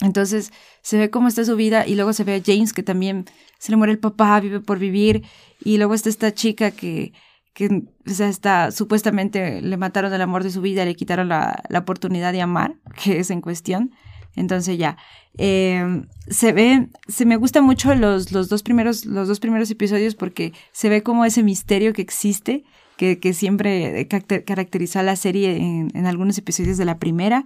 Entonces 0.01 0.53
se 0.83 0.97
ve 0.97 1.11
cómo 1.11 1.29
está 1.29 1.45
su 1.45 1.57
vida 1.57 1.87
y 1.87 1.95
luego 1.95 2.13
se 2.13 2.25
ve 2.25 2.37
a 2.37 2.43
James 2.45 2.73
que 2.73 2.83
también 2.83 3.25
se 3.59 3.73
le 3.73 3.77
muere 3.77 3.93
el 3.93 3.99
papá, 3.99 4.39
vive 4.41 4.61
por 4.61 4.79
vivir 4.79 5.25
y 5.65 5.77
luego 5.79 5.95
está 5.95 6.09
esta 6.09 6.33
chica 6.33 6.71
que, 6.71 7.13
que 7.53 7.83
o 8.07 8.11
sea, 8.11 8.29
está, 8.29 8.71
supuestamente 8.71 9.61
le 9.61 9.77
mataron 9.77 10.13
el 10.13 10.21
amor 10.21 10.45
de 10.45 10.51
su 10.51 10.61
vida, 10.61 10.85
le 10.85 10.95
quitaron 10.95 11.29
la, 11.29 11.63
la 11.69 11.81
oportunidad 11.81 12.33
de 12.33 12.43
amar, 12.43 12.77
que 13.03 13.19
es 13.19 13.31
en 13.31 13.41
cuestión. 13.41 13.93
Entonces 14.37 14.79
ya, 14.79 14.97
eh, 15.37 16.05
se 16.29 16.53
ve, 16.53 16.89
se 17.09 17.27
me 17.27 17.37
gustan 17.37 17.65
mucho 17.65 17.95
los, 17.95 18.33
los, 18.33 18.49
dos 18.49 18.63
primeros, 18.63 19.05
los 19.05 19.27
dos 19.27 19.41
primeros 19.41 19.71
episodios 19.71 20.15
porque 20.15 20.53
se 20.73 20.89
ve 20.89 21.03
como 21.03 21.25
ese 21.25 21.43
misterio 21.43 21.93
que 21.93 22.03
existe 22.03 22.65
que, 22.99 23.33
siempre 23.33 24.07
caracterizó 24.45 24.99
a 24.99 25.05
la 25.05 25.17
serie 25.17 25.57
en, 25.57 26.07
algunos 26.07 26.37
episodios 26.37 26.77
de 26.77 26.85
la 26.85 26.99
primera. 26.99 27.45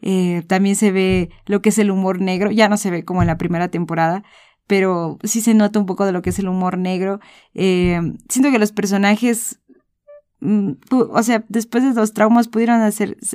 Eh, 0.00 0.42
también 0.46 0.76
se 0.76 0.90
ve 0.92 1.30
lo 1.46 1.60
que 1.60 1.68
es 1.68 1.78
el 1.78 1.90
humor 1.90 2.20
negro, 2.20 2.50
ya 2.50 2.68
no 2.68 2.76
se 2.76 2.90
ve 2.90 3.04
como 3.04 3.22
en 3.22 3.28
la 3.28 3.38
primera 3.38 3.68
temporada, 3.68 4.24
pero 4.66 5.18
sí 5.22 5.40
se 5.40 5.54
nota 5.54 5.78
un 5.78 5.86
poco 5.86 6.06
de 6.06 6.12
lo 6.12 6.22
que 6.22 6.30
es 6.30 6.38
el 6.38 6.48
humor 6.48 6.78
negro. 6.78 7.20
Eh, 7.54 8.00
siento 8.28 8.50
que 8.50 8.58
los 8.58 8.72
personajes, 8.72 9.60
mm, 10.40 10.72
o 10.90 11.22
sea, 11.22 11.44
después 11.48 11.84
de 11.84 11.94
los 11.94 12.14
traumas 12.14 12.48
pudieron 12.48 12.80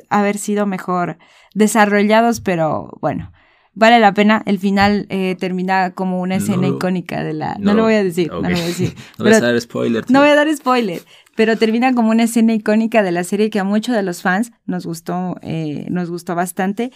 haber 0.09 0.37
sido 0.37 0.65
mejor 0.65 1.17
desarrollados, 1.53 2.41
pero 2.41 2.97
bueno, 3.01 3.31
vale 3.77 3.99
la 3.99 4.13
pena. 4.13 4.41
El 4.45 4.59
final 4.59 5.05
eh, 5.09 5.35
termina 5.39 5.91
como 5.91 6.19
una 6.19 6.35
escena 6.35 6.67
icónica 6.67 7.23
de 7.23 7.33
la. 7.33 7.55
No, 7.59 7.73
lo 7.73 7.83
voy 7.83 7.93
a 7.93 8.03
decir, 8.03 8.29
no 8.31 8.41
lo 8.41 8.49
voy 8.49 8.59
a 8.59 8.65
decir. 8.65 8.95
no 9.17 9.25
voy 9.25 9.33
a 9.33 9.39
dar 9.39 9.61
spoiler. 9.61 10.05
No 10.09 10.19
voy 10.19 10.29
a 10.29 10.35
dar 10.35 10.53
spoiler, 10.55 11.01
pero 11.37 11.55
termina 11.55 11.93
como 11.93 12.09
una 12.09 12.23
escena 12.23 12.55
icónica 12.55 13.03
de 13.03 13.11
la 13.11 13.23
serie 13.23 13.51
que 13.51 13.59
a 13.59 13.63
muchos 13.63 13.95
de 13.95 14.01
los 14.01 14.23
fans 14.23 14.51
nos 14.65 14.87
gustó, 14.87 15.35
eh, 15.43 15.85
nos 15.91 16.09
gustó 16.09 16.33
bastante. 16.33 16.91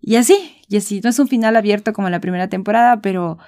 Y 0.00 0.14
así, 0.14 0.56
y 0.68 0.76
así. 0.76 1.00
No 1.02 1.10
es 1.10 1.18
un 1.18 1.26
final 1.26 1.56
abierto 1.56 1.92
como 1.92 2.08
la 2.08 2.20
primera 2.20 2.48
temporada, 2.48 3.02
pero 3.02 3.38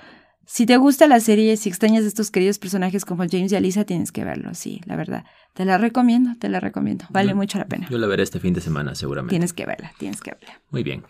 si 0.44 0.66
te 0.66 0.76
gusta 0.76 1.06
la 1.06 1.20
serie, 1.20 1.56
si 1.56 1.68
extrañas 1.68 2.02
a 2.02 2.08
estos 2.08 2.32
queridos 2.32 2.58
personajes 2.58 3.04
como 3.04 3.24
James 3.30 3.52
y 3.52 3.54
Alisa, 3.54 3.84
tienes 3.84 4.10
que 4.10 4.24
verlo, 4.24 4.54
sí, 4.54 4.80
la 4.86 4.96
verdad. 4.96 5.24
Te 5.52 5.64
la 5.64 5.78
recomiendo, 5.78 6.32
te 6.40 6.48
la 6.48 6.58
recomiendo. 6.58 7.04
Vale 7.10 7.32
mucho 7.34 7.58
la 7.58 7.66
pena. 7.66 7.86
Yo 7.88 7.98
la 7.98 8.08
veré 8.08 8.24
este 8.24 8.40
fin 8.40 8.54
de 8.54 8.60
semana, 8.60 8.96
seguramente. 8.96 9.30
Tienes 9.30 9.52
que 9.52 9.66
verla, 9.66 9.92
tienes 9.98 10.20
que 10.20 10.32
verla. 10.32 10.60
Muy 10.70 10.82
bien. 10.82 11.04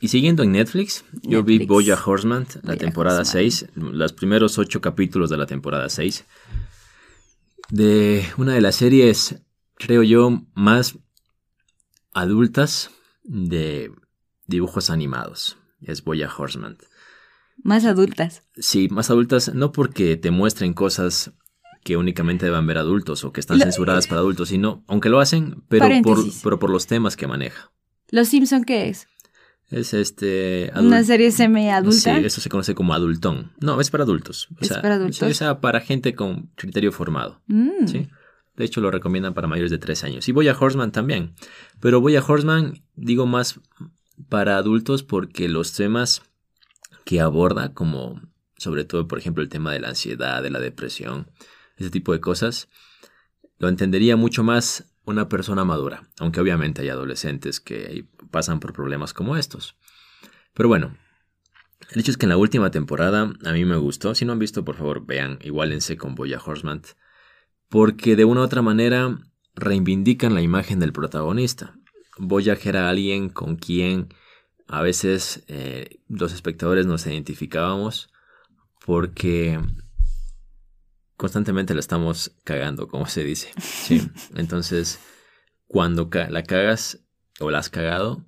Y 0.00 0.08
siguiendo 0.08 0.42
en 0.42 0.52
Netflix, 0.52 1.02
yo 1.22 1.42
vi 1.42 1.64
Boya 1.64 1.96
Horseman, 1.96 2.46
la 2.62 2.76
temporada 2.76 3.24
6, 3.24 3.70
los 3.74 4.12
primeros 4.12 4.58
ocho 4.58 4.82
capítulos 4.82 5.30
de 5.30 5.38
la 5.38 5.46
temporada 5.46 5.88
6, 5.88 6.26
de 7.70 8.26
una 8.36 8.54
de 8.54 8.60
las 8.60 8.76
series, 8.76 9.42
creo 9.74 10.02
yo, 10.02 10.42
más 10.54 10.98
adultas 12.12 12.90
de 13.24 13.92
dibujos 14.46 14.90
animados. 14.90 15.58
Es 15.80 16.02
Boya 16.02 16.30
Horseman. 16.34 16.78
Más 17.62 17.84
adultas. 17.84 18.42
Sí, 18.56 18.88
más 18.88 19.10
adultas, 19.10 19.54
no 19.54 19.72
porque 19.72 20.16
te 20.16 20.30
muestren 20.30 20.74
cosas 20.74 21.32
que 21.82 21.96
únicamente 21.96 22.44
deban 22.44 22.66
ver 22.66 22.78
adultos 22.78 23.24
o 23.24 23.32
que 23.32 23.40
están 23.40 23.60
censuradas 23.60 24.06
para 24.08 24.20
adultos, 24.20 24.48
sino, 24.48 24.84
aunque 24.88 25.08
lo 25.08 25.20
hacen, 25.20 25.62
pero 25.68 25.88
por, 26.02 26.18
pero 26.42 26.58
por 26.58 26.70
los 26.70 26.86
temas 26.86 27.16
que 27.16 27.28
maneja. 27.28 27.70
¿Los 28.08 28.28
Simpson 28.28 28.64
qué 28.64 28.88
es? 28.88 29.06
Es 29.70 29.94
este... 29.94 30.70
Una 30.76 31.02
serie 31.02 31.30
semi-adulta. 31.32 32.18
Sí, 32.18 32.24
eso 32.24 32.40
se 32.40 32.48
conoce 32.48 32.74
como 32.74 32.94
adultón. 32.94 33.52
No, 33.60 33.80
es 33.80 33.90
para 33.90 34.04
adultos. 34.04 34.48
es 34.60 34.68
para 34.68 34.94
adultos. 34.94 35.22
O 35.22 35.34
sea, 35.34 35.60
para 35.60 35.80
gente 35.80 36.14
con 36.14 36.50
criterio 36.54 36.92
formado. 36.92 37.42
Mm. 37.48 37.86
¿sí? 37.86 38.08
De 38.56 38.64
hecho, 38.64 38.80
lo 38.80 38.90
recomiendan 38.90 39.34
para 39.34 39.48
mayores 39.48 39.70
de 39.70 39.78
3 39.78 40.04
años. 40.04 40.28
Y 40.28 40.32
voy 40.32 40.48
a 40.48 40.56
Horseman 40.58 40.92
también. 40.92 41.34
Pero 41.80 42.00
voy 42.00 42.16
a 42.16 42.24
Horseman, 42.24 42.82
digo 42.94 43.26
más 43.26 43.60
para 44.28 44.56
adultos 44.56 45.02
porque 45.02 45.48
los 45.48 45.72
temas 45.72 46.22
que 47.04 47.20
aborda, 47.20 47.74
como 47.74 48.20
sobre 48.56 48.84
todo, 48.84 49.06
por 49.06 49.18
ejemplo, 49.18 49.42
el 49.42 49.48
tema 49.48 49.72
de 49.72 49.80
la 49.80 49.88
ansiedad, 49.88 50.42
de 50.42 50.50
la 50.50 50.60
depresión, 50.60 51.30
ese 51.76 51.90
tipo 51.90 52.12
de 52.12 52.20
cosas, 52.20 52.68
lo 53.58 53.68
entendería 53.68 54.16
mucho 54.16 54.42
más 54.42 54.86
una 55.06 55.28
persona 55.28 55.64
madura, 55.64 56.02
aunque 56.18 56.40
obviamente 56.40 56.82
hay 56.82 56.90
adolescentes 56.90 57.60
que 57.60 58.04
pasan 58.30 58.60
por 58.60 58.72
problemas 58.72 59.14
como 59.14 59.36
estos. 59.36 59.76
Pero 60.52 60.68
bueno, 60.68 60.96
el 61.90 62.00
hecho 62.00 62.10
es 62.10 62.16
que 62.16 62.26
en 62.26 62.30
la 62.30 62.36
última 62.36 62.70
temporada 62.70 63.32
a 63.44 63.52
mí 63.52 63.64
me 63.64 63.76
gustó. 63.76 64.14
Si 64.14 64.24
no 64.24 64.32
han 64.32 64.38
visto, 64.38 64.64
por 64.64 64.76
favor, 64.76 65.06
vean, 65.06 65.38
igualense 65.42 65.96
con 65.96 66.14
Boya 66.14 66.40
Horseman, 66.44 66.82
porque 67.68 68.16
de 68.16 68.24
una 68.24 68.40
u 68.40 68.44
otra 68.44 68.62
manera 68.62 69.18
reivindican 69.54 70.34
la 70.34 70.42
imagen 70.42 70.80
del 70.80 70.92
protagonista. 70.92 71.74
Boya 72.18 72.58
era 72.64 72.88
alguien 72.88 73.28
con 73.28 73.56
quien 73.56 74.08
a 74.66 74.82
veces 74.82 75.44
eh, 75.46 76.00
los 76.08 76.32
espectadores 76.32 76.86
nos 76.86 77.06
identificábamos 77.06 78.12
porque 78.84 79.60
constantemente 81.16 81.74
la 81.74 81.80
estamos 81.80 82.32
cagando, 82.44 82.88
como 82.88 83.06
se 83.06 83.24
dice. 83.24 83.50
¿sí? 83.60 84.08
Entonces, 84.36 85.00
cuando 85.66 86.08
la 86.28 86.42
cagas 86.42 87.00
o 87.40 87.50
la 87.50 87.58
has 87.58 87.70
cagado 87.70 88.24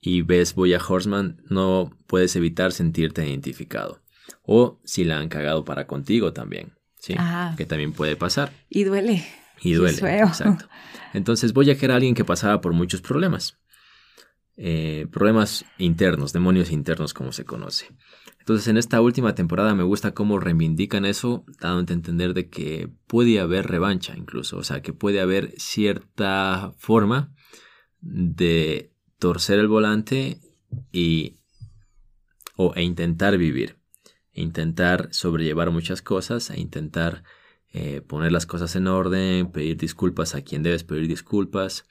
y 0.00 0.22
ves 0.22 0.54
Boya 0.54 0.80
Horseman, 0.86 1.42
no 1.48 1.90
puedes 2.06 2.34
evitar 2.36 2.72
sentirte 2.72 3.26
identificado. 3.26 4.02
O 4.42 4.80
si 4.84 5.04
la 5.04 5.18
han 5.18 5.28
cagado 5.28 5.64
para 5.64 5.86
contigo 5.86 6.32
también, 6.32 6.72
¿sí? 6.98 7.14
Que 7.56 7.66
también 7.66 7.92
puede 7.92 8.16
pasar. 8.16 8.52
Y 8.68 8.84
duele. 8.84 9.24
Y 9.60 9.74
duele. 9.74 9.98
Exacto. 10.20 10.68
Entonces, 11.12 11.52
Boya 11.52 11.76
era 11.80 11.96
alguien 11.96 12.14
que 12.14 12.24
pasaba 12.24 12.60
por 12.60 12.72
muchos 12.72 13.00
problemas. 13.00 13.58
Eh, 14.56 15.06
problemas 15.10 15.64
internos, 15.78 16.32
demonios 16.32 16.70
internos, 16.70 17.14
como 17.14 17.32
se 17.32 17.44
conoce. 17.44 17.88
Entonces 18.50 18.66
en 18.66 18.78
esta 18.78 19.00
última 19.00 19.36
temporada 19.36 19.76
me 19.76 19.84
gusta 19.84 20.10
cómo 20.10 20.40
reivindican 20.40 21.04
eso, 21.04 21.44
dándote 21.60 21.92
a 21.92 21.94
entender 21.94 22.34
de 22.34 22.48
que 22.50 22.90
puede 23.06 23.38
haber 23.38 23.68
revancha 23.68 24.16
incluso, 24.16 24.58
o 24.58 24.64
sea, 24.64 24.82
que 24.82 24.92
puede 24.92 25.20
haber 25.20 25.52
cierta 25.56 26.74
forma 26.76 27.32
de 28.00 28.92
torcer 29.20 29.60
el 29.60 29.68
volante 29.68 30.40
y 30.90 31.38
o, 32.56 32.74
e 32.74 32.82
intentar 32.82 33.38
vivir, 33.38 33.78
e 34.32 34.42
intentar 34.42 35.10
sobrellevar 35.12 35.70
muchas 35.70 36.02
cosas, 36.02 36.50
e 36.50 36.58
intentar 36.58 37.22
eh, 37.72 38.00
poner 38.00 38.32
las 38.32 38.46
cosas 38.46 38.74
en 38.74 38.88
orden, 38.88 39.52
pedir 39.52 39.76
disculpas 39.76 40.34
a 40.34 40.42
quien 40.42 40.64
debes 40.64 40.82
pedir 40.82 41.06
disculpas, 41.06 41.84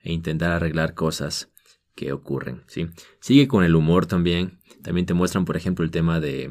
e 0.00 0.14
intentar 0.14 0.52
arreglar 0.52 0.94
cosas 0.94 1.52
que 1.96 2.12
ocurren, 2.12 2.62
¿sí? 2.68 2.86
Sigue 3.20 3.48
con 3.48 3.64
el 3.64 3.74
humor 3.74 4.06
también. 4.06 4.58
También 4.82 5.06
te 5.06 5.14
muestran, 5.14 5.44
por 5.44 5.56
ejemplo, 5.56 5.84
el 5.84 5.90
tema 5.90 6.20
de 6.20 6.50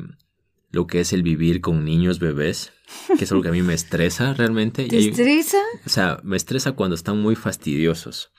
lo 0.72 0.88
que 0.88 1.00
es 1.00 1.14
el 1.14 1.24
vivir 1.24 1.62
con 1.62 1.86
niños 1.86 2.20
bebés, 2.20 2.74
que 3.18 3.24
es 3.24 3.32
algo 3.32 3.42
que 3.44 3.50
a 3.50 3.54
mí 3.54 3.62
me 3.62 3.74
estresa 3.74 4.34
realmente. 4.34 4.86
¿Te 4.88 4.98
estresa? 4.98 5.60
O 5.86 5.90
sea, 5.90 6.20
me 6.24 6.36
estresa 6.36 6.74
cuando 6.74 6.96
están 6.96 7.22
muy 7.22 7.36
fastidiosos. 7.36 8.34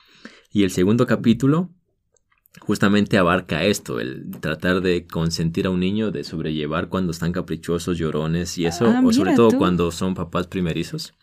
Y 0.51 0.63
el 0.63 0.69
segundo 0.71 1.07
capítulo 1.07 1.71
justamente 2.59 3.17
abarca 3.17 3.63
esto, 3.63 3.99
el 3.99 4.29
tratar 4.39 4.81
de 4.81 5.05
consentir 5.07 5.67
a 5.67 5.69
un 5.69 5.79
niño, 5.79 6.11
de 6.11 6.23
sobrellevar 6.23 6.89
cuando 6.89 7.11
están 7.11 7.31
caprichosos, 7.31 7.97
llorones 7.97 8.57
y 8.57 8.65
eso, 8.65 8.85
Ah, 8.87 9.01
o 9.03 9.13
sobre 9.13 9.35
todo 9.35 9.49
tú. 9.49 9.57
cuando 9.57 9.91
son 9.91 10.13
papás 10.15 10.47
primerizos. 10.47 11.13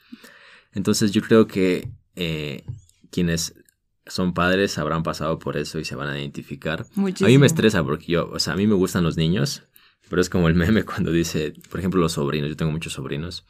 Entonces 0.72 1.12
yo 1.12 1.22
creo 1.22 1.46
que 1.46 1.90
eh, 2.16 2.64
quienes 3.10 3.54
son 4.06 4.34
padres 4.34 4.76
habrán 4.78 5.02
pasado 5.02 5.38
por 5.38 5.56
eso 5.56 5.78
y 5.78 5.84
se 5.84 5.94
van 5.96 6.08
a 6.08 6.18
identificar. 6.18 6.82
A 6.82 7.00
Muchísimo. 7.00 7.28
mí 7.28 7.38
me 7.38 7.46
estresa 7.46 7.82
porque 7.82 8.06
yo, 8.12 8.30
o 8.30 8.38
sea, 8.38 8.52
a 8.52 8.56
mí 8.56 8.66
me 8.66 8.74
gustan 8.74 9.02
los 9.04 9.16
niños, 9.16 9.62
pero 10.10 10.20
es 10.20 10.28
como 10.30 10.48
el 10.48 10.54
meme 10.54 10.84
cuando 10.84 11.10
dice, 11.10 11.54
por 11.70 11.80
ejemplo, 11.80 12.00
los 12.00 12.12
sobrinos, 12.12 12.48
yo 12.50 12.56
tengo 12.56 12.72
muchos 12.72 12.92
sobrinos. 12.94 13.44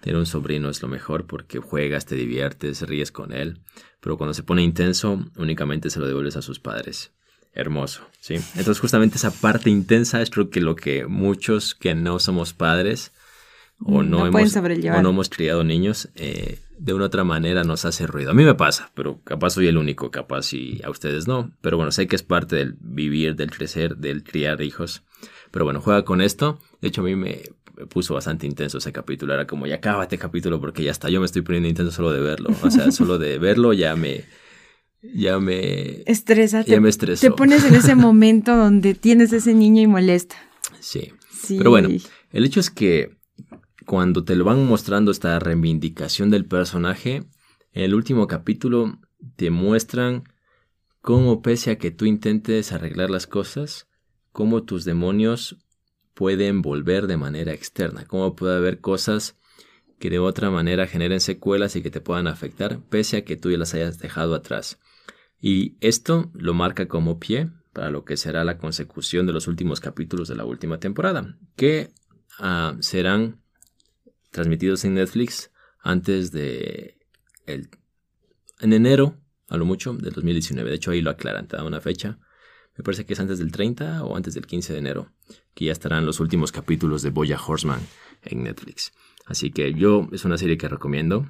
Tener 0.00 0.16
un 0.16 0.26
sobrino 0.26 0.70
es 0.70 0.80
lo 0.80 0.86
mejor 0.88 1.26
porque 1.26 1.58
juegas, 1.58 2.06
te 2.06 2.14
diviertes, 2.14 2.82
ríes 2.82 3.10
con 3.10 3.32
él, 3.32 3.60
pero 4.00 4.16
cuando 4.16 4.32
se 4.32 4.44
pone 4.44 4.62
intenso, 4.62 5.24
únicamente 5.36 5.90
se 5.90 5.98
lo 5.98 6.06
devuelves 6.06 6.36
a 6.36 6.42
sus 6.42 6.60
padres. 6.60 7.12
Hermoso, 7.52 8.02
¿sí? 8.20 8.34
Entonces 8.34 8.78
justamente 8.78 9.16
esa 9.16 9.32
parte 9.32 9.70
intensa 9.70 10.22
es 10.22 10.30
creo 10.30 10.50
que 10.50 10.60
lo 10.60 10.76
que 10.76 11.06
muchos 11.06 11.74
que 11.74 11.96
no 11.96 12.20
somos 12.20 12.52
padres 12.52 13.10
o 13.80 14.02
Mm, 14.02 14.10
no, 14.10 14.24
no 14.26 14.30
pueden 14.30 14.46
hemos, 14.46 14.52
sobrellevar. 14.52 14.98
o 15.00 15.02
no 15.02 15.10
hemos 15.10 15.28
criado 15.28 15.64
niños, 15.64 16.08
eh, 16.14 16.60
de 16.78 16.94
una 16.94 17.06
otra 17.06 17.24
manera 17.24 17.64
nos 17.64 17.84
hace 17.84 18.06
ruido. 18.06 18.30
A 18.30 18.34
mí 18.34 18.44
me 18.44 18.54
pasa, 18.54 18.90
pero 18.94 19.20
capaz 19.24 19.50
soy 19.50 19.66
el 19.66 19.76
único, 19.76 20.10
capaz 20.10 20.52
y 20.52 20.80
a 20.84 20.90
ustedes 20.90 21.26
no. 21.26 21.52
Pero 21.60 21.76
bueno, 21.76 21.92
sé 21.92 22.06
que 22.06 22.16
es 22.16 22.22
parte 22.22 22.56
del 22.56 22.76
vivir, 22.80 23.34
del 23.36 23.50
crecer, 23.50 23.96
del 23.96 24.22
criar 24.22 24.62
hijos. 24.62 25.02
Pero 25.50 25.64
bueno, 25.64 25.80
juega 25.80 26.04
con 26.04 26.20
esto. 26.20 26.60
De 26.80 26.88
hecho, 26.88 27.00
a 27.00 27.04
mí 27.04 27.16
me 27.16 27.42
puso 27.90 28.14
bastante 28.14 28.46
intenso 28.46 28.78
ese 28.78 28.92
capítulo. 28.92 29.34
Era 29.34 29.46
como, 29.46 29.66
ya 29.66 29.76
acaba 29.76 30.04
este 30.04 30.18
capítulo 30.18 30.60
porque 30.60 30.84
ya 30.84 30.90
está. 30.90 31.10
Yo 31.10 31.20
me 31.20 31.26
estoy 31.26 31.42
poniendo 31.42 31.68
intenso 31.68 31.92
solo 31.92 32.12
de 32.12 32.20
verlo. 32.20 32.50
O 32.62 32.70
sea, 32.70 32.90
solo 32.92 33.18
de 33.18 33.38
verlo 33.38 33.72
ya 33.72 33.96
me... 33.96 34.24
Ya 35.00 35.38
me... 35.38 36.02
Estresa. 36.06 36.64
Ya 36.64 36.80
me 36.80 36.88
estresó. 36.88 37.20
te 37.20 37.30
pones 37.30 37.64
en 37.64 37.74
ese 37.74 37.94
momento 37.94 38.56
donde 38.56 38.94
tienes 38.94 39.32
ese 39.32 39.54
niño 39.54 39.82
y 39.82 39.86
molesta. 39.86 40.36
Sí. 40.80 41.12
Sí. 41.30 41.56
Pero 41.56 41.70
bueno, 41.70 41.88
el 42.32 42.44
hecho 42.44 42.58
es 42.58 42.68
que 42.70 43.16
cuando 43.88 44.22
te 44.22 44.36
lo 44.36 44.44
van 44.44 44.66
mostrando 44.66 45.10
esta 45.10 45.38
reivindicación 45.38 46.28
del 46.28 46.44
personaje, 46.44 47.24
en 47.72 47.82
el 47.84 47.94
último 47.94 48.26
capítulo 48.26 49.00
te 49.36 49.50
muestran 49.50 50.24
cómo 51.00 51.40
pese 51.40 51.70
a 51.70 51.78
que 51.78 51.90
tú 51.90 52.04
intentes 52.04 52.72
arreglar 52.72 53.08
las 53.08 53.26
cosas, 53.26 53.88
cómo 54.30 54.64
tus 54.64 54.84
demonios 54.84 55.56
pueden 56.12 56.60
volver 56.60 57.06
de 57.06 57.16
manera 57.16 57.54
externa, 57.54 58.04
cómo 58.04 58.36
puede 58.36 58.58
haber 58.58 58.82
cosas 58.82 59.38
que 59.98 60.10
de 60.10 60.18
otra 60.18 60.50
manera 60.50 60.86
generen 60.86 61.20
secuelas 61.20 61.74
y 61.74 61.80
que 61.80 61.90
te 61.90 62.02
puedan 62.02 62.26
afectar, 62.26 62.80
pese 62.90 63.16
a 63.16 63.24
que 63.24 63.38
tú 63.38 63.50
ya 63.50 63.56
las 63.56 63.72
hayas 63.72 63.98
dejado 63.98 64.34
atrás. 64.34 64.78
Y 65.40 65.78
esto 65.80 66.30
lo 66.34 66.52
marca 66.52 66.88
como 66.88 67.18
pie 67.18 67.48
para 67.72 67.88
lo 67.90 68.04
que 68.04 68.18
será 68.18 68.44
la 68.44 68.58
consecución 68.58 69.26
de 69.26 69.32
los 69.32 69.48
últimos 69.48 69.80
capítulos 69.80 70.28
de 70.28 70.36
la 70.36 70.44
última 70.44 70.78
temporada, 70.78 71.38
que 71.56 71.88
ah, 72.38 72.76
serán 72.80 73.40
transmitidos 74.30 74.84
en 74.84 74.94
Netflix 74.94 75.50
antes 75.80 76.32
de 76.32 76.98
el, 77.46 77.70
en 78.60 78.72
enero, 78.72 79.16
a 79.48 79.56
lo 79.56 79.64
mucho, 79.64 79.92
del 79.94 80.12
2019. 80.12 80.68
De 80.68 80.76
hecho, 80.76 80.90
ahí 80.90 81.00
lo 81.00 81.10
aclaran, 81.10 81.48
te 81.48 81.56
da 81.56 81.64
una 81.64 81.80
fecha. 81.80 82.18
Me 82.76 82.84
parece 82.84 83.06
que 83.06 83.14
es 83.14 83.20
antes 83.20 83.38
del 83.38 83.50
30 83.50 84.04
o 84.04 84.16
antes 84.16 84.34
del 84.34 84.46
15 84.46 84.72
de 84.72 84.78
enero, 84.78 85.12
que 85.54 85.64
ya 85.64 85.72
estarán 85.72 86.06
los 86.06 86.20
últimos 86.20 86.52
capítulos 86.52 87.02
de 87.02 87.10
Boya 87.10 87.38
Horseman 87.44 87.80
en 88.22 88.44
Netflix. 88.44 88.92
Así 89.26 89.50
que 89.50 89.74
yo 89.74 90.08
es 90.12 90.24
una 90.24 90.38
serie 90.38 90.56
que 90.56 90.68
recomiendo, 90.68 91.28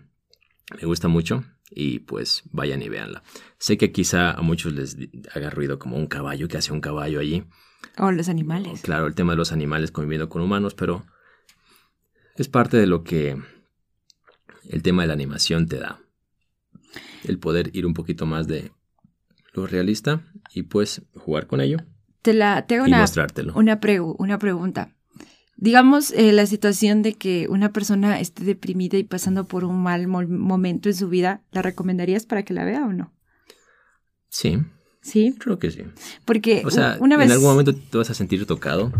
me 0.78 0.86
gusta 0.86 1.08
mucho 1.08 1.44
y 1.70 2.00
pues 2.00 2.42
vayan 2.52 2.82
y 2.82 2.88
véanla. 2.88 3.22
Sé 3.58 3.78
que 3.78 3.92
quizá 3.92 4.32
a 4.32 4.42
muchos 4.42 4.72
les 4.72 4.96
haga 5.34 5.50
ruido 5.50 5.78
como 5.78 5.96
un 5.96 6.06
caballo, 6.06 6.48
que 6.48 6.58
hace 6.58 6.72
un 6.72 6.80
caballo 6.80 7.20
allí. 7.20 7.44
O 7.96 8.10
los 8.10 8.28
animales. 8.28 8.82
Claro, 8.82 9.06
el 9.06 9.14
tema 9.14 9.32
de 9.32 9.38
los 9.38 9.52
animales 9.52 9.90
conviviendo 9.90 10.28
con 10.28 10.42
humanos, 10.42 10.74
pero 10.74 11.06
es 12.38 12.48
parte 12.48 12.76
de 12.76 12.86
lo 12.86 13.04
que 13.04 13.36
el 14.68 14.82
tema 14.82 15.02
de 15.02 15.08
la 15.08 15.14
animación 15.14 15.66
te 15.66 15.78
da. 15.78 16.00
El 17.24 17.38
poder 17.38 17.70
ir 17.74 17.86
un 17.86 17.94
poquito 17.94 18.26
más 18.26 18.46
de 18.46 18.72
lo 19.52 19.66
realista 19.66 20.22
y 20.54 20.62
pues 20.64 21.02
jugar 21.14 21.46
con 21.46 21.60
ello 21.60 21.78
Te, 22.22 22.32
la, 22.32 22.66
te 22.66 22.76
hago 22.76 22.86
y 22.86 22.90
una, 22.90 23.00
mostrártelo. 23.00 23.52
una, 23.54 23.80
pregu- 23.80 24.14
una 24.18 24.38
pregunta. 24.38 24.94
Digamos, 25.56 26.12
eh, 26.12 26.30
la 26.32 26.46
situación 26.46 27.02
de 27.02 27.14
que 27.14 27.48
una 27.48 27.72
persona 27.72 28.20
esté 28.20 28.44
deprimida 28.44 28.96
y 28.96 29.02
pasando 29.04 29.44
por 29.46 29.64
un 29.64 29.82
mal 29.82 30.06
mo- 30.06 30.22
momento 30.28 30.88
en 30.88 30.94
su 30.94 31.08
vida, 31.08 31.42
¿la 31.50 31.62
recomendarías 31.62 32.26
para 32.26 32.44
que 32.44 32.54
la 32.54 32.64
vea 32.64 32.84
o 32.86 32.92
no? 32.92 33.12
Sí, 34.28 34.58
Sí, 35.00 35.34
creo 35.38 35.58
que 35.58 35.70
sí. 35.70 35.82
porque 36.24 36.62
O 36.64 36.70
sea, 36.70 36.96
una 37.00 37.16
vez... 37.16 37.26
en 37.26 37.32
algún 37.32 37.48
momento 37.48 37.74
te 37.74 37.96
vas 37.98 38.10
a 38.10 38.14
sentir 38.14 38.46
tocado, 38.46 38.92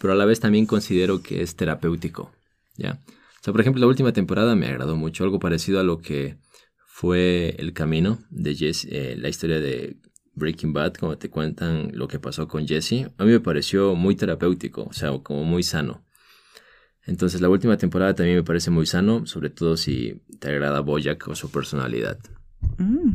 pero 0.00 0.12
a 0.12 0.16
la 0.16 0.24
vez 0.24 0.40
también 0.40 0.66
considero 0.66 1.22
que 1.22 1.42
es 1.42 1.54
terapéutico, 1.56 2.32
¿ya? 2.76 3.00
O 3.08 3.44
sea, 3.44 3.52
por 3.52 3.60
ejemplo, 3.60 3.80
la 3.80 3.86
última 3.86 4.12
temporada 4.12 4.56
me 4.56 4.66
agradó 4.66 4.96
mucho, 4.96 5.24
algo 5.24 5.38
parecido 5.38 5.80
a 5.80 5.82
lo 5.82 6.00
que 6.00 6.38
fue 6.86 7.56
El 7.58 7.72
Camino 7.72 8.18
de 8.30 8.54
Jesse, 8.54 8.86
eh, 8.90 9.16
la 9.18 9.28
historia 9.28 9.60
de 9.60 9.96
Breaking 10.34 10.72
Bad, 10.72 10.94
como 10.94 11.18
te 11.18 11.28
cuentan 11.28 11.90
lo 11.92 12.08
que 12.08 12.18
pasó 12.18 12.48
con 12.48 12.66
Jesse. 12.66 13.10
A 13.18 13.24
mí 13.24 13.32
me 13.32 13.40
pareció 13.40 13.94
muy 13.94 14.16
terapéutico, 14.16 14.84
o 14.84 14.92
sea, 14.92 15.10
como 15.22 15.44
muy 15.44 15.62
sano. 15.62 16.04
Entonces, 17.06 17.40
la 17.40 17.48
última 17.48 17.76
temporada 17.76 18.14
también 18.14 18.36
me 18.36 18.42
parece 18.42 18.70
muy 18.70 18.86
sano, 18.86 19.26
sobre 19.26 19.50
todo 19.50 19.76
si 19.76 20.22
te 20.38 20.48
agrada 20.48 20.80
Bojack 20.80 21.28
o 21.28 21.34
su 21.34 21.50
personalidad. 21.50 22.18
Mm. 22.78 23.12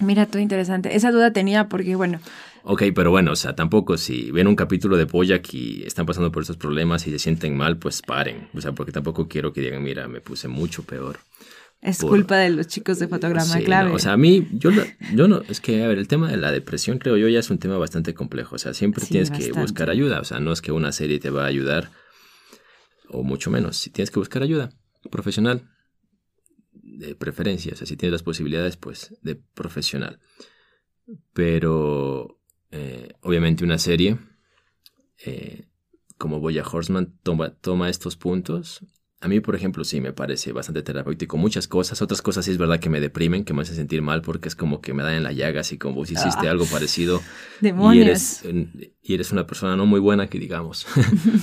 Mira, 0.00 0.26
todo 0.26 0.40
interesante. 0.40 0.94
Esa 0.94 1.10
duda 1.10 1.32
tenía 1.32 1.68
porque, 1.68 1.96
bueno, 1.96 2.20
Ok, 2.68 2.82
pero 2.96 3.12
bueno, 3.12 3.30
o 3.30 3.36
sea, 3.36 3.54
tampoco 3.54 3.96
si 3.96 4.32
ven 4.32 4.48
un 4.48 4.56
capítulo 4.56 4.96
de 4.96 5.04
Boyack 5.04 5.54
y 5.54 5.84
están 5.84 6.04
pasando 6.04 6.32
por 6.32 6.42
estos 6.42 6.56
problemas 6.56 7.06
y 7.06 7.10
se 7.12 7.20
sienten 7.20 7.56
mal, 7.56 7.78
pues 7.78 8.02
paren. 8.02 8.48
O 8.54 8.60
sea, 8.60 8.72
porque 8.72 8.90
tampoco 8.90 9.28
quiero 9.28 9.52
que 9.52 9.60
digan, 9.60 9.84
mira, 9.84 10.08
me 10.08 10.20
puse 10.20 10.48
mucho 10.48 10.82
peor. 10.82 11.20
es 11.80 11.98
Por- 11.98 12.08
culpa 12.10 12.38
de 12.38 12.50
los 12.50 12.66
chicos 12.66 12.98
de 12.98 13.06
fotograma 13.06 13.44
Sí, 13.58 13.62
clave. 13.62 13.90
no, 13.90 13.94
o 13.94 13.98
sea, 14.00 14.14
a 14.14 14.16
mí, 14.16 14.48
yo, 14.52 14.72
no- 14.72 14.82
yo 15.14 15.28
no, 15.28 15.42
es 15.48 15.60
que, 15.60 15.84
a 15.84 15.86
ver, 15.86 15.98
el 15.98 16.08
tema 16.08 16.28
de 16.28 16.36
la 16.38 16.50
depresión 16.50 16.98
creo 16.98 17.16
yo 17.16 17.28
ya 17.28 17.38
es 17.38 17.50
un 17.50 17.58
tema 17.58 17.78
bastante 17.78 18.14
complejo. 18.14 18.56
O 18.56 18.58
sea, 18.58 18.74
siempre 18.74 19.04
Sí, 19.04 19.10
tienes 19.10 19.30
que 19.30 19.52
buscar 19.52 19.88
ayuda. 19.90 20.18
O 20.20 20.24
sea, 20.24 20.40
no 20.40 20.50
es 20.52 20.60
que 20.62 20.72
una 20.72 20.90
serie 20.90 21.20
te 21.20 21.30
va 21.30 21.44
a 21.44 21.46
ayudar, 21.46 21.92
o 23.08 23.22
mucho 23.22 23.50
menos. 23.52 23.76
Si 23.76 23.90
tienes 23.90 24.10
que 24.10 24.18
buscar 24.18 24.42
ayuda 24.42 24.70
profesional, 25.12 25.68
de 26.72 27.14
preferencia. 27.14 27.74
O 27.74 27.76
sea, 27.76 27.86
si 27.86 27.96
tienes 27.96 28.12
las 28.12 28.22
posibilidades, 28.24 28.76
pues 28.76 29.14
de 29.22 29.36
profesional. 29.36 30.18
Pero, 31.32 32.38
eh, 32.70 33.12
obviamente, 33.22 33.64
una 33.64 33.78
serie 33.78 34.18
eh, 35.24 35.66
como 36.18 36.40
Boya 36.40 36.64
Horseman 36.70 37.18
toma, 37.22 37.50
toma 37.50 37.88
estos 37.88 38.16
puntos. 38.16 38.80
A 39.20 39.28
mí, 39.28 39.40
por 39.40 39.56
ejemplo, 39.56 39.82
sí 39.82 40.00
me 40.02 40.12
parece 40.12 40.52
bastante 40.52 40.82
terapéutico. 40.82 41.38
Muchas 41.38 41.66
cosas, 41.68 42.02
otras 42.02 42.20
cosas 42.20 42.44
sí 42.44 42.50
es 42.50 42.58
verdad 42.58 42.78
que 42.80 42.90
me 42.90 43.00
deprimen, 43.00 43.44
que 43.44 43.54
me 43.54 43.62
hacen 43.62 43.74
sentir 43.76 44.02
mal 44.02 44.20
porque 44.20 44.46
es 44.48 44.54
como 44.54 44.82
que 44.82 44.92
me 44.92 45.02
dan 45.02 45.14
en 45.14 45.22
la 45.22 45.32
llaga, 45.32 45.62
así 45.62 45.78
como 45.78 46.04
si 46.04 46.12
hiciste 46.14 46.46
Ah. 46.48 46.50
algo 46.50 46.66
parecido 46.66 47.22
y 47.60 47.64
Demonios. 47.64 48.44
eres, 48.44 48.92
y 49.02 49.14
eres 49.14 49.32
una 49.32 49.46
persona 49.46 49.74
no 49.74 49.86
muy 49.86 50.00
buena, 50.00 50.28
que 50.28 50.38
digamos. 50.38 50.86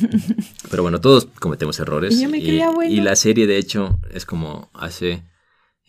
Pero 0.70 0.84
bueno, 0.84 1.02
todos 1.02 1.26
cometemos 1.40 1.80
errores. 1.80 2.14
Y 2.16 2.22
yo 2.24 2.30
me 2.30 2.42
creía 2.42 2.70
buena. 2.70 2.92
y 2.92 3.02
la 3.02 3.16
serie, 3.16 3.48
de 3.48 3.58
hecho, 3.58 4.00
es 4.12 4.26
como 4.26 4.70
hace, 4.74 5.24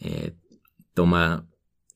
eh, 0.01 0.33
toma 0.95 1.47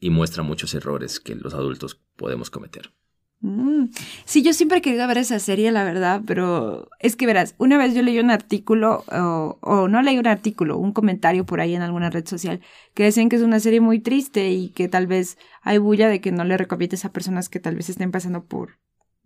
y 0.01 0.11
muestra 0.11 0.43
muchos 0.43 0.75
errores 0.75 1.19
que 1.19 1.35
los 1.35 1.55
adultos 1.55 1.99
podemos 2.17 2.51
cometer. 2.51 2.93
Mm. 3.41 3.91
Sí, 4.25 4.43
yo 4.43 4.53
siempre 4.53 4.79
he 4.79 4.83
querido 4.83 5.07
ver 5.07 5.19
esa 5.19 5.39
serie, 5.39 5.71
la 5.71 5.85
verdad, 5.85 6.23
pero 6.27 6.89
es 6.99 7.15
que 7.15 7.25
verás, 7.27 7.55
una 7.59 7.79
vez 7.79 7.95
yo 7.95 8.03
leí 8.03 8.19
un 8.19 8.31
artículo, 8.33 9.05
o, 9.13 9.59
o 9.61 9.87
no 9.89 10.03
leí 10.03 10.19
un 10.19 10.27
artículo, 10.27 10.77
un 10.77 10.93
comentario 10.93 11.47
por 11.47 11.61
ahí 11.61 11.75
en 11.77 11.83
alguna 11.83 12.11
red 12.11 12.27
social, 12.27 12.61
que 12.95 13.05
decían 13.05 13.29
que 13.29 13.37
es 13.37 13.43
una 13.43 13.61
serie 13.61 13.81
muy 13.81 14.01
triste 14.01 14.51
y 14.51 14.71
que 14.71 14.89
tal 14.89 15.07
vez 15.07 15.39
hay 15.63 15.79
bulla 15.79 16.09
de 16.09 16.21
que 16.21 16.33
no 16.33 16.45
le 16.45 16.57
recomiendes 16.57 17.05
a 17.05 17.13
personas 17.13 17.49
que 17.49 17.61
tal 17.61 17.77
vez 17.77 17.89
estén 17.89 18.11
pasando 18.11 18.45
por 18.45 18.79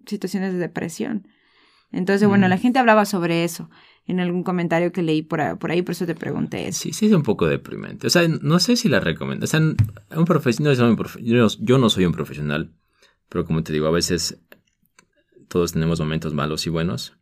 situaciones 0.06 0.52
de 0.52 0.58
depresión. 0.58 1.26
Entonces, 1.90 2.26
bueno, 2.28 2.46
Mm. 2.46 2.50
la 2.50 2.58
gente 2.58 2.78
hablaba 2.78 3.04
sobre 3.06 3.44
eso 3.44 3.70
en 4.06 4.18
algún 4.20 4.42
comentario 4.44 4.92
que 4.92 5.02
leí 5.02 5.22
por, 5.22 5.40
a- 5.40 5.56
por 5.56 5.70
ahí, 5.70 5.82
por 5.82 5.92
eso 5.92 6.06
te 6.06 6.14
pregunté 6.14 6.68
eso. 6.68 6.80
Sí, 6.82 6.92
sí 6.92 7.06
es 7.06 7.12
un 7.12 7.22
poco 7.22 7.46
deprimente. 7.46 8.06
O 8.06 8.10
sea, 8.10 8.26
no 8.28 8.58
sé 8.60 8.76
si 8.76 8.88
la 8.88 8.98
recomiendo. 9.00 9.44
O 9.44 9.46
sea, 9.46 9.60
un 9.60 10.24
profesional, 10.26 10.76
yo 10.76 11.78
no 11.78 11.88
soy 11.90 12.04
un 12.06 12.12
profesional, 12.12 12.72
pero 13.32 13.46
como 13.46 13.64
te 13.64 13.72
digo, 13.72 13.86
a 13.86 13.90
veces 13.90 14.38
todos 15.48 15.72
tenemos 15.72 15.98
momentos 15.98 16.34
malos 16.34 16.66
y 16.66 16.70
buenos, 16.70 17.16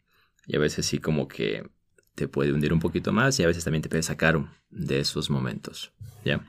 y 0.44 0.56
a 0.56 0.58
veces 0.58 0.84
sí 0.84 0.98
como 0.98 1.28
que 1.28 1.70
te 2.16 2.26
puede 2.26 2.52
hundir 2.52 2.72
un 2.72 2.80
poquito 2.80 3.12
más 3.12 3.38
y 3.38 3.44
a 3.44 3.46
veces 3.46 3.62
también 3.62 3.82
te 3.82 3.88
puede 3.88 4.02
sacar 4.02 4.44
de 4.70 4.98
esos 4.98 5.30
momentos, 5.30 5.92
¿ya? 6.24 6.44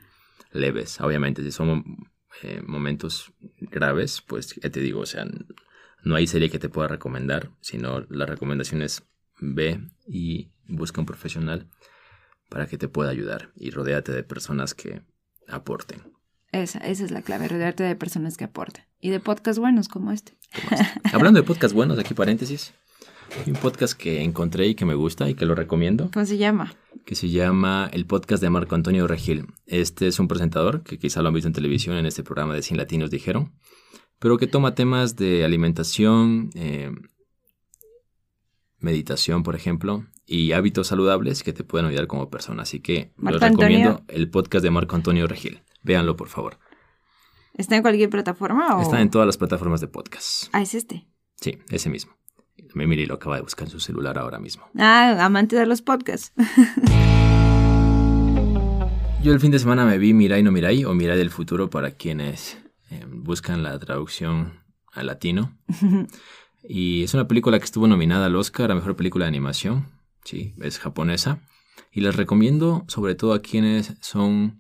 Leves, 0.52 1.00
obviamente, 1.00 1.44
si 1.44 1.52
son 1.52 2.08
eh, 2.42 2.64
momentos 2.66 3.32
graves, 3.60 4.22
pues 4.22 4.56
ya 4.56 4.72
te 4.72 4.80
digo, 4.80 5.02
o 5.02 5.06
sea, 5.06 5.28
no 6.04 6.16
hay 6.16 6.26
serie 6.26 6.50
que 6.50 6.58
te 6.58 6.68
pueda 6.68 6.88
recomendar, 6.88 7.52
sino 7.62 8.02
la 8.10 8.26
recomendación 8.26 8.82
es 8.82 9.04
ve 9.40 9.80
y 10.08 10.50
busca 10.68 11.02
un 11.02 11.06
profesional 11.06 11.70
para 12.50 12.66
que 12.66 12.80
te 12.80 12.88
pueda 12.88 13.12
ayudar 13.12 13.52
y 13.56 13.70
rodéate 13.70 14.12
de 14.12 14.24
personas 14.24 14.74
que 14.74 15.04
aporten. 15.48 16.02
Esa, 16.52 16.80
esa 16.80 17.06
es 17.06 17.12
la 17.12 17.22
clave, 17.22 17.48
rodearte 17.48 17.84
de 17.84 17.96
personas 17.96 18.38
que 18.38 18.44
aporten. 18.44 18.84
Y 19.00 19.10
de 19.10 19.20
podcasts 19.20 19.60
buenos 19.60 19.88
como 19.88 20.12
este. 20.12 20.34
este. 20.72 20.86
Hablando 21.16 21.40
de 21.40 21.46
podcasts 21.46 21.74
buenos, 21.74 21.98
aquí 21.98 22.14
paréntesis. 22.14 22.74
Hay 23.40 23.52
un 23.52 23.58
podcast 23.58 23.94
que 23.94 24.22
encontré 24.22 24.68
y 24.68 24.76
que 24.76 24.84
me 24.84 24.94
gusta 24.94 25.30
y 25.30 25.36
que 25.36 25.46
lo 25.46 25.56
recomiendo. 25.56 26.10
¿Cómo 26.14 26.26
se 26.26 26.38
llama? 26.38 26.76
Que 27.06 27.16
se 27.16 27.30
llama 27.30 27.90
el 27.94 28.06
podcast 28.06 28.44
de 28.44 28.50
Marco 28.50 28.76
Antonio 28.76 29.08
Regil. 29.08 29.48
Este 29.66 30.08
es 30.08 30.20
un 30.20 30.28
presentador 30.28 30.84
que 30.84 31.00
quizá 31.00 31.22
lo 31.22 31.30
han 31.30 31.34
visto 31.34 31.48
en 31.48 31.54
televisión 31.54 31.96
en 31.96 32.06
este 32.06 32.24
programa 32.24 32.54
de 32.54 32.62
Sin 32.62 32.76
Latinos 32.76 33.10
Dijeron, 33.10 33.54
pero 34.20 34.38
que 34.38 34.48
toma 34.48 34.76
temas 34.76 35.16
de 35.16 35.46
alimentación, 35.46 36.50
eh, 36.56 36.92
meditación, 38.80 39.44
por 39.44 39.56
ejemplo, 39.56 40.06
y 40.26 40.52
hábitos 40.52 40.88
saludables 40.88 41.44
que 41.44 41.54
te 41.54 41.64
pueden 41.64 41.88
ayudar 41.88 42.08
como 42.08 42.30
persona. 42.30 42.64
Así 42.64 42.82
que 42.82 43.14
les 43.18 43.40
recomiendo 43.40 44.02
el 44.10 44.30
podcast 44.30 44.64
de 44.64 44.72
Marco 44.72 44.98
Antonio 44.98 45.26
Regil. 45.26 45.62
Véanlo, 45.84 46.16
por 46.16 46.30
favor. 46.30 46.60
¿Está 47.54 47.76
en 47.76 47.82
cualquier 47.82 48.10
plataforma? 48.10 48.78
O... 48.78 48.82
Está 48.82 49.02
en 49.02 49.10
todas 49.10 49.26
las 49.26 49.38
plataformas 49.38 49.82
de 49.82 49.88
podcast. 49.88 50.50
Ah, 50.54 50.62
es 50.62 50.74
este. 50.74 51.08
Sí, 51.36 51.60
ese 51.70 51.90
mismo. 51.90 52.14
Miri 52.74 53.06
lo 53.06 53.16
acaba 53.16 53.36
de 53.36 53.42
buscar 53.42 53.68
en 53.68 53.72
su 53.72 53.80
celular 53.80 54.18
ahora 54.18 54.40
mismo. 54.40 54.64
Ah, 54.78 55.18
amante 55.26 55.56
de 55.56 55.66
los 55.66 55.82
podcasts. 55.82 56.32
Yo 59.24 59.34
el 59.34 59.40
fin 59.40 59.52
de 59.52 59.60
semana 59.60 59.86
me 59.86 60.00
vi 60.00 60.14
Mirai 60.14 60.42
no 60.42 60.52
Mirai 60.52 60.84
o 60.86 60.94
Mirai 60.94 61.18
del 61.18 61.30
futuro 61.30 61.70
para 61.70 61.92
quienes 61.92 62.58
eh, 62.90 63.06
buscan 63.08 63.62
la 63.62 63.78
traducción 63.78 64.62
al 64.94 65.08
latino. 65.08 65.58
y 66.64 67.04
es 67.04 67.14
una 67.14 67.28
película 67.28 67.60
que 67.60 67.66
estuvo 67.66 67.88
nominada 67.88 68.26
al 68.28 68.36
Oscar 68.36 68.72
a 68.72 68.76
Mejor 68.76 68.96
Película 68.96 69.26
de 69.26 69.30
Animación. 69.30 69.90
Sí, 70.24 70.56
es 70.62 70.80
japonesa. 70.80 71.40
Y 71.92 72.02
les 72.02 72.16
recomiendo 72.16 72.84
sobre 72.88 73.16
todo 73.16 73.34
a 73.34 73.42
quienes 73.42 73.94
son 74.02 74.60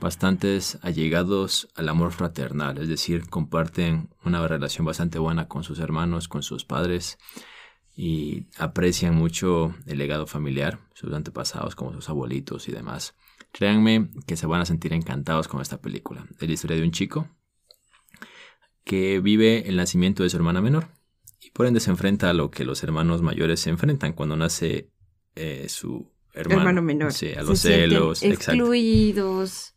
bastantes 0.00 0.78
allegados 0.82 1.68
al 1.76 1.88
amor 1.88 2.12
fraternal, 2.12 2.78
es 2.78 2.88
decir, 2.88 3.28
comparten 3.28 4.10
una 4.24 4.46
relación 4.48 4.84
bastante 4.84 5.18
buena 5.18 5.46
con 5.46 5.62
sus 5.62 5.78
hermanos, 5.78 6.28
con 6.28 6.42
sus 6.42 6.64
padres 6.64 7.18
y 7.94 8.46
aprecian 8.56 9.14
mucho 9.14 9.74
el 9.86 9.98
legado 9.98 10.26
familiar, 10.26 10.80
sus 10.94 11.12
antepasados 11.12 11.76
como 11.76 11.92
sus 11.92 12.08
abuelitos 12.08 12.68
y 12.68 12.72
demás. 12.72 13.14
Créanme 13.52 14.10
que 14.26 14.36
se 14.36 14.46
van 14.46 14.62
a 14.62 14.66
sentir 14.66 14.92
encantados 14.92 15.48
con 15.48 15.60
esta 15.60 15.80
película. 15.80 16.26
Es 16.40 16.48
la 16.48 16.54
historia 16.54 16.76
de 16.76 16.82
un 16.82 16.92
chico 16.92 17.28
que 18.84 19.20
vive 19.20 19.68
el 19.68 19.76
nacimiento 19.76 20.22
de 20.22 20.30
su 20.30 20.36
hermana 20.36 20.60
menor 20.60 20.88
y 21.40 21.50
por 21.50 21.66
ende 21.66 21.80
se 21.80 21.90
enfrenta 21.90 22.30
a 22.30 22.34
lo 22.34 22.50
que 22.50 22.64
los 22.64 22.82
hermanos 22.82 23.22
mayores 23.22 23.60
se 23.60 23.70
enfrentan 23.70 24.12
cuando 24.12 24.36
nace 24.36 24.90
eh, 25.34 25.66
su 25.68 26.10
hermano, 26.32 26.82
menor. 26.82 27.12
Sí, 27.12 27.32
a 27.32 27.42
los 27.42 27.60
celos, 27.60 28.22
excluidos. 28.22 29.74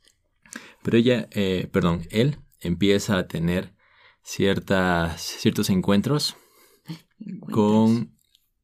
Pero 0.84 0.98
ella, 0.98 1.28
eh, 1.32 1.68
perdón, 1.72 2.08
él 2.12 2.38
empieza 2.60 3.18
a 3.18 3.28
tener 3.28 3.74
ciertas, 4.22 5.22
ciertos 5.22 5.70
encuentros 5.70 6.36
con 7.52 8.18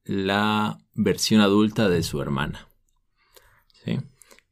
la 0.04 0.80
versión 0.94 1.42
adulta 1.42 1.90
de 1.90 2.04
su 2.04 2.22
hermana. 2.22 2.68
¿sí? 3.84 4.00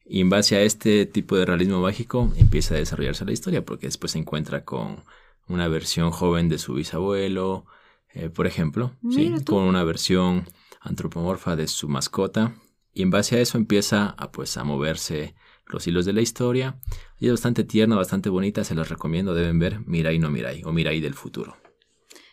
Y 0.05 0.21
en 0.21 0.29
base 0.29 0.55
a 0.55 0.61
este 0.61 1.05
tipo 1.05 1.35
de 1.35 1.45
realismo 1.45 1.81
mágico 1.81 2.31
empieza 2.37 2.75
a 2.75 2.77
desarrollarse 2.77 3.25
la 3.25 3.33
historia, 3.33 3.65
porque 3.65 3.87
después 3.87 4.13
se 4.13 4.19
encuentra 4.19 4.63
con 4.63 5.03
una 5.47 5.67
versión 5.67 6.11
joven 6.11 6.49
de 6.49 6.59
su 6.59 6.75
bisabuelo, 6.75 7.65
eh, 8.13 8.29
por 8.29 8.47
ejemplo, 8.47 8.93
¿sí? 9.11 9.33
con 9.45 9.63
una 9.63 9.83
versión 9.83 10.45
antropomorfa 10.79 11.55
de 11.55 11.67
su 11.67 11.89
mascota. 11.89 12.55
Y 12.93 13.01
en 13.01 13.09
base 13.09 13.37
a 13.37 13.41
eso 13.41 13.57
empieza 13.57 14.09
a, 14.09 14.31
pues, 14.31 14.57
a 14.57 14.63
moverse 14.63 15.35
los 15.69 15.87
hilos 15.87 16.05
de 16.05 16.13
la 16.13 16.21
historia. 16.21 16.79
Y 17.19 17.27
es 17.27 17.31
bastante 17.31 17.63
tierna, 17.63 17.95
bastante 17.95 18.29
bonita, 18.29 18.63
se 18.63 18.75
los 18.75 18.89
recomiendo, 18.89 19.33
deben 19.33 19.59
ver 19.59 19.81
Mirai 19.87 20.19
no 20.19 20.29
Mirai 20.29 20.63
o 20.63 20.71
Mirai 20.71 20.99
del 20.99 21.13
futuro. 21.13 21.57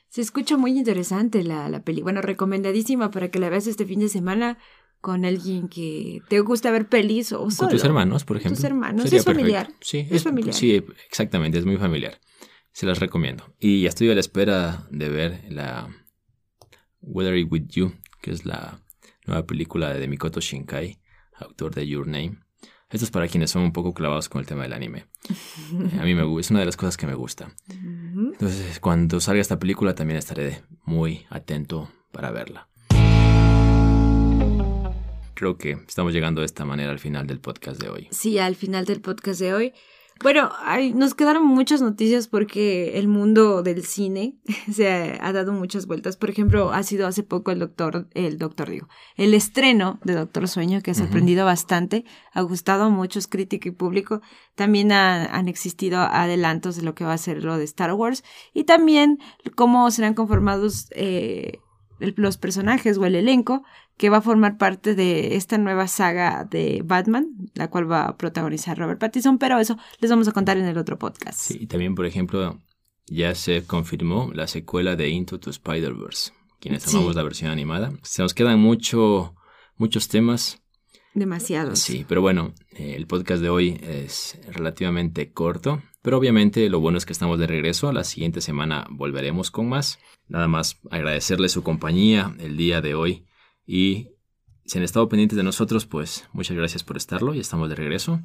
Se 0.08 0.20
escucha 0.20 0.56
muy 0.56 0.78
interesante 0.78 1.42
la, 1.42 1.68
la 1.68 1.82
peli. 1.82 2.02
Bueno, 2.02 2.22
recomendadísima 2.22 3.10
para 3.10 3.30
que 3.30 3.40
la 3.40 3.48
veas 3.48 3.66
este 3.66 3.84
fin 3.84 3.98
de 3.98 4.08
semana 4.08 4.58
con 5.04 5.26
alguien 5.26 5.68
que 5.68 6.22
te 6.28 6.40
gusta 6.40 6.70
ver 6.70 6.88
pelis 6.88 7.30
o 7.32 7.50
solo. 7.50 7.68
Con 7.68 7.76
tus 7.76 7.84
hermanos, 7.84 8.24
por 8.24 8.38
ejemplo. 8.38 8.56
Tus 8.56 8.64
hermanos. 8.64 9.12
es 9.12 9.22
familiar. 9.22 9.68
Sí, 9.82 10.08
es, 10.10 10.22
familiar. 10.22 10.54
Sí, 10.54 10.82
exactamente, 11.06 11.58
es 11.58 11.66
muy 11.66 11.76
familiar. 11.76 12.18
Se 12.72 12.86
las 12.86 13.00
recomiendo. 13.00 13.54
Y 13.60 13.82
ya 13.82 13.90
estoy 13.90 14.08
a 14.08 14.14
la 14.14 14.20
espera 14.20 14.88
de 14.90 15.10
ver 15.10 15.44
la 15.50 15.90
Weather 17.02 17.36
It 17.36 17.52
With 17.52 17.66
You, 17.68 17.92
que 18.22 18.30
es 18.30 18.46
la 18.46 18.80
nueva 19.26 19.44
película 19.44 19.92
de 19.92 20.08
Mikoto 20.08 20.40
Shinkai, 20.40 20.98
autor 21.34 21.74
de 21.74 21.86
Your 21.86 22.06
Name. 22.06 22.38
Esto 22.94 23.06
es 23.06 23.10
para 23.10 23.26
quienes 23.26 23.50
son 23.50 23.62
un 23.62 23.72
poco 23.72 23.92
clavados 23.92 24.28
con 24.28 24.38
el 24.38 24.46
tema 24.46 24.62
del 24.62 24.72
anime. 24.72 25.06
A 25.98 26.04
mí 26.04 26.14
me 26.14 26.22
es 26.38 26.50
una 26.52 26.60
de 26.60 26.66
las 26.66 26.76
cosas 26.76 26.96
que 26.96 27.08
me 27.08 27.14
gusta. 27.16 27.50
Entonces, 27.68 28.78
cuando 28.78 29.18
salga 29.18 29.40
esta 29.40 29.58
película 29.58 29.96
también 29.96 30.16
estaré 30.16 30.62
muy 30.84 31.26
atento 31.28 31.90
para 32.12 32.30
verla. 32.30 32.68
Creo 35.34 35.58
que 35.58 35.72
estamos 35.88 36.12
llegando 36.12 36.42
de 36.42 36.46
esta 36.46 36.64
manera 36.64 36.92
al 36.92 37.00
final 37.00 37.26
del 37.26 37.40
podcast 37.40 37.82
de 37.82 37.88
hoy. 37.88 38.06
Sí, 38.12 38.38
al 38.38 38.54
final 38.54 38.84
del 38.84 39.00
podcast 39.00 39.40
de 39.40 39.54
hoy. 39.54 39.72
Bueno, 40.24 40.50
nos 40.94 41.14
quedaron 41.14 41.46
muchas 41.46 41.82
noticias 41.82 42.28
porque 42.28 42.98
el 42.98 43.08
mundo 43.08 43.62
del 43.62 43.84
cine 43.84 44.38
se 44.72 45.18
ha, 45.20 45.32
dado 45.34 45.52
muchas 45.52 45.86
vueltas. 45.86 46.16
Por 46.16 46.30
ejemplo, 46.30 46.72
ha 46.72 46.82
sido 46.82 47.06
hace 47.06 47.22
poco 47.22 47.50
el 47.50 47.58
doctor, 47.58 48.08
el 48.14 48.38
doctor 48.38 48.70
digo, 48.70 48.88
el 49.16 49.34
estreno 49.34 50.00
de 50.02 50.14
Doctor 50.14 50.48
Sueño 50.48 50.80
que 50.80 50.92
ha 50.92 50.94
sorprendido 50.94 51.44
bastante, 51.44 52.06
ha 52.32 52.40
gustado 52.40 52.84
a 52.84 52.88
muchos 52.88 53.26
críticos 53.26 53.66
y 53.66 53.70
público. 53.72 54.22
También 54.54 54.92
han 54.92 55.46
existido 55.46 56.00
adelantos 56.00 56.76
de 56.76 56.84
lo 56.84 56.94
que 56.94 57.04
va 57.04 57.12
a 57.12 57.18
ser 57.18 57.44
lo 57.44 57.58
de 57.58 57.64
Star 57.64 57.92
Wars 57.92 58.24
y 58.54 58.64
también 58.64 59.18
cómo 59.54 59.90
serán 59.90 60.14
conformados 60.14 60.86
eh, 60.92 61.58
los 61.98 62.38
personajes 62.38 62.96
o 62.96 63.04
el 63.04 63.14
elenco 63.14 63.62
que 63.96 64.10
va 64.10 64.18
a 64.18 64.22
formar 64.22 64.58
parte 64.58 64.94
de 64.94 65.36
esta 65.36 65.58
nueva 65.58 65.86
saga 65.86 66.44
de 66.44 66.82
Batman, 66.84 67.28
la 67.54 67.68
cual 67.68 67.90
va 67.90 68.06
a 68.06 68.16
protagonizar 68.16 68.76
Robert 68.76 68.98
Pattinson, 68.98 69.38
pero 69.38 69.58
eso 69.58 69.78
les 70.00 70.10
vamos 70.10 70.26
a 70.28 70.32
contar 70.32 70.56
en 70.58 70.66
el 70.66 70.78
otro 70.78 70.98
podcast. 70.98 71.38
Sí, 71.38 71.58
y 71.60 71.66
también, 71.66 71.94
por 71.94 72.06
ejemplo, 72.06 72.60
ya 73.06 73.34
se 73.34 73.64
confirmó 73.64 74.30
la 74.34 74.46
secuela 74.46 74.96
de 74.96 75.10
Into 75.10 75.38
the 75.38 75.50
Spider-Verse, 75.50 76.32
quienes 76.58 76.86
amamos 76.88 77.14
la 77.14 77.22
versión 77.22 77.50
animada. 77.50 77.92
Se 78.02 78.22
nos 78.22 78.34
quedan 78.34 78.58
mucho, 78.58 79.34
muchos 79.76 80.08
temas. 80.08 80.60
Demasiados. 81.14 81.78
Sí, 81.78 82.04
pero 82.08 82.22
bueno, 82.22 82.54
eh, 82.72 82.94
el 82.96 83.06
podcast 83.06 83.40
de 83.40 83.48
hoy 83.48 83.80
es 83.80 84.36
relativamente 84.50 85.32
corto, 85.32 85.80
pero 86.02 86.18
obviamente 86.18 86.68
lo 86.68 86.80
bueno 86.80 86.98
es 86.98 87.06
que 87.06 87.12
estamos 87.12 87.38
de 87.38 87.46
regreso. 87.46 87.92
La 87.92 88.02
siguiente 88.02 88.40
semana 88.40 88.88
volveremos 88.90 89.52
con 89.52 89.68
más. 89.68 90.00
Nada 90.26 90.48
más 90.48 90.80
agradecerle 90.90 91.48
su 91.48 91.62
compañía 91.62 92.34
el 92.40 92.56
día 92.56 92.80
de 92.80 92.96
hoy 92.96 93.26
y 93.66 94.08
si 94.66 94.78
han 94.78 94.84
estado 94.84 95.08
pendientes 95.08 95.36
de 95.36 95.42
nosotros, 95.42 95.86
pues 95.86 96.24
muchas 96.32 96.56
gracias 96.56 96.82
por 96.82 96.96
estarlo 96.96 97.34
y 97.34 97.40
estamos 97.40 97.68
de 97.68 97.74
regreso. 97.74 98.20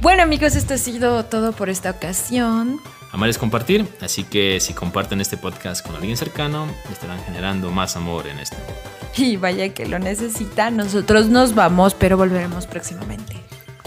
Bueno 0.00 0.24
amigos, 0.24 0.56
esto 0.56 0.74
ha 0.74 0.78
sido 0.78 1.24
todo 1.26 1.52
por 1.52 1.68
esta 1.68 1.90
ocasión. 1.90 2.80
Amar 3.12 3.28
es 3.28 3.38
compartir, 3.38 3.86
así 4.00 4.24
que 4.24 4.58
si 4.58 4.72
comparten 4.72 5.20
este 5.20 5.36
podcast 5.36 5.86
con 5.86 5.94
alguien 5.94 6.16
cercano, 6.16 6.66
estarán 6.90 7.22
generando 7.24 7.70
más 7.70 7.94
amor 7.96 8.26
en 8.26 8.38
este 8.38 8.56
mundo. 8.56 8.74
Y 9.16 9.36
vaya 9.36 9.72
que 9.74 9.86
lo 9.86 9.98
necesita, 9.98 10.70
nosotros 10.70 11.28
nos 11.28 11.54
vamos, 11.54 11.94
pero 11.94 12.16
volveremos 12.16 12.66
próximamente. 12.66 13.36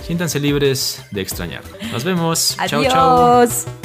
Siéntanse 0.04 0.39
libres 0.39 1.04
de 1.12 1.21
extrañar. 1.21 1.63
Nos 1.91 2.04
vemos. 2.04 2.56
Adiós. 2.60 2.84
Chao, 2.88 3.47
chao. 3.47 3.84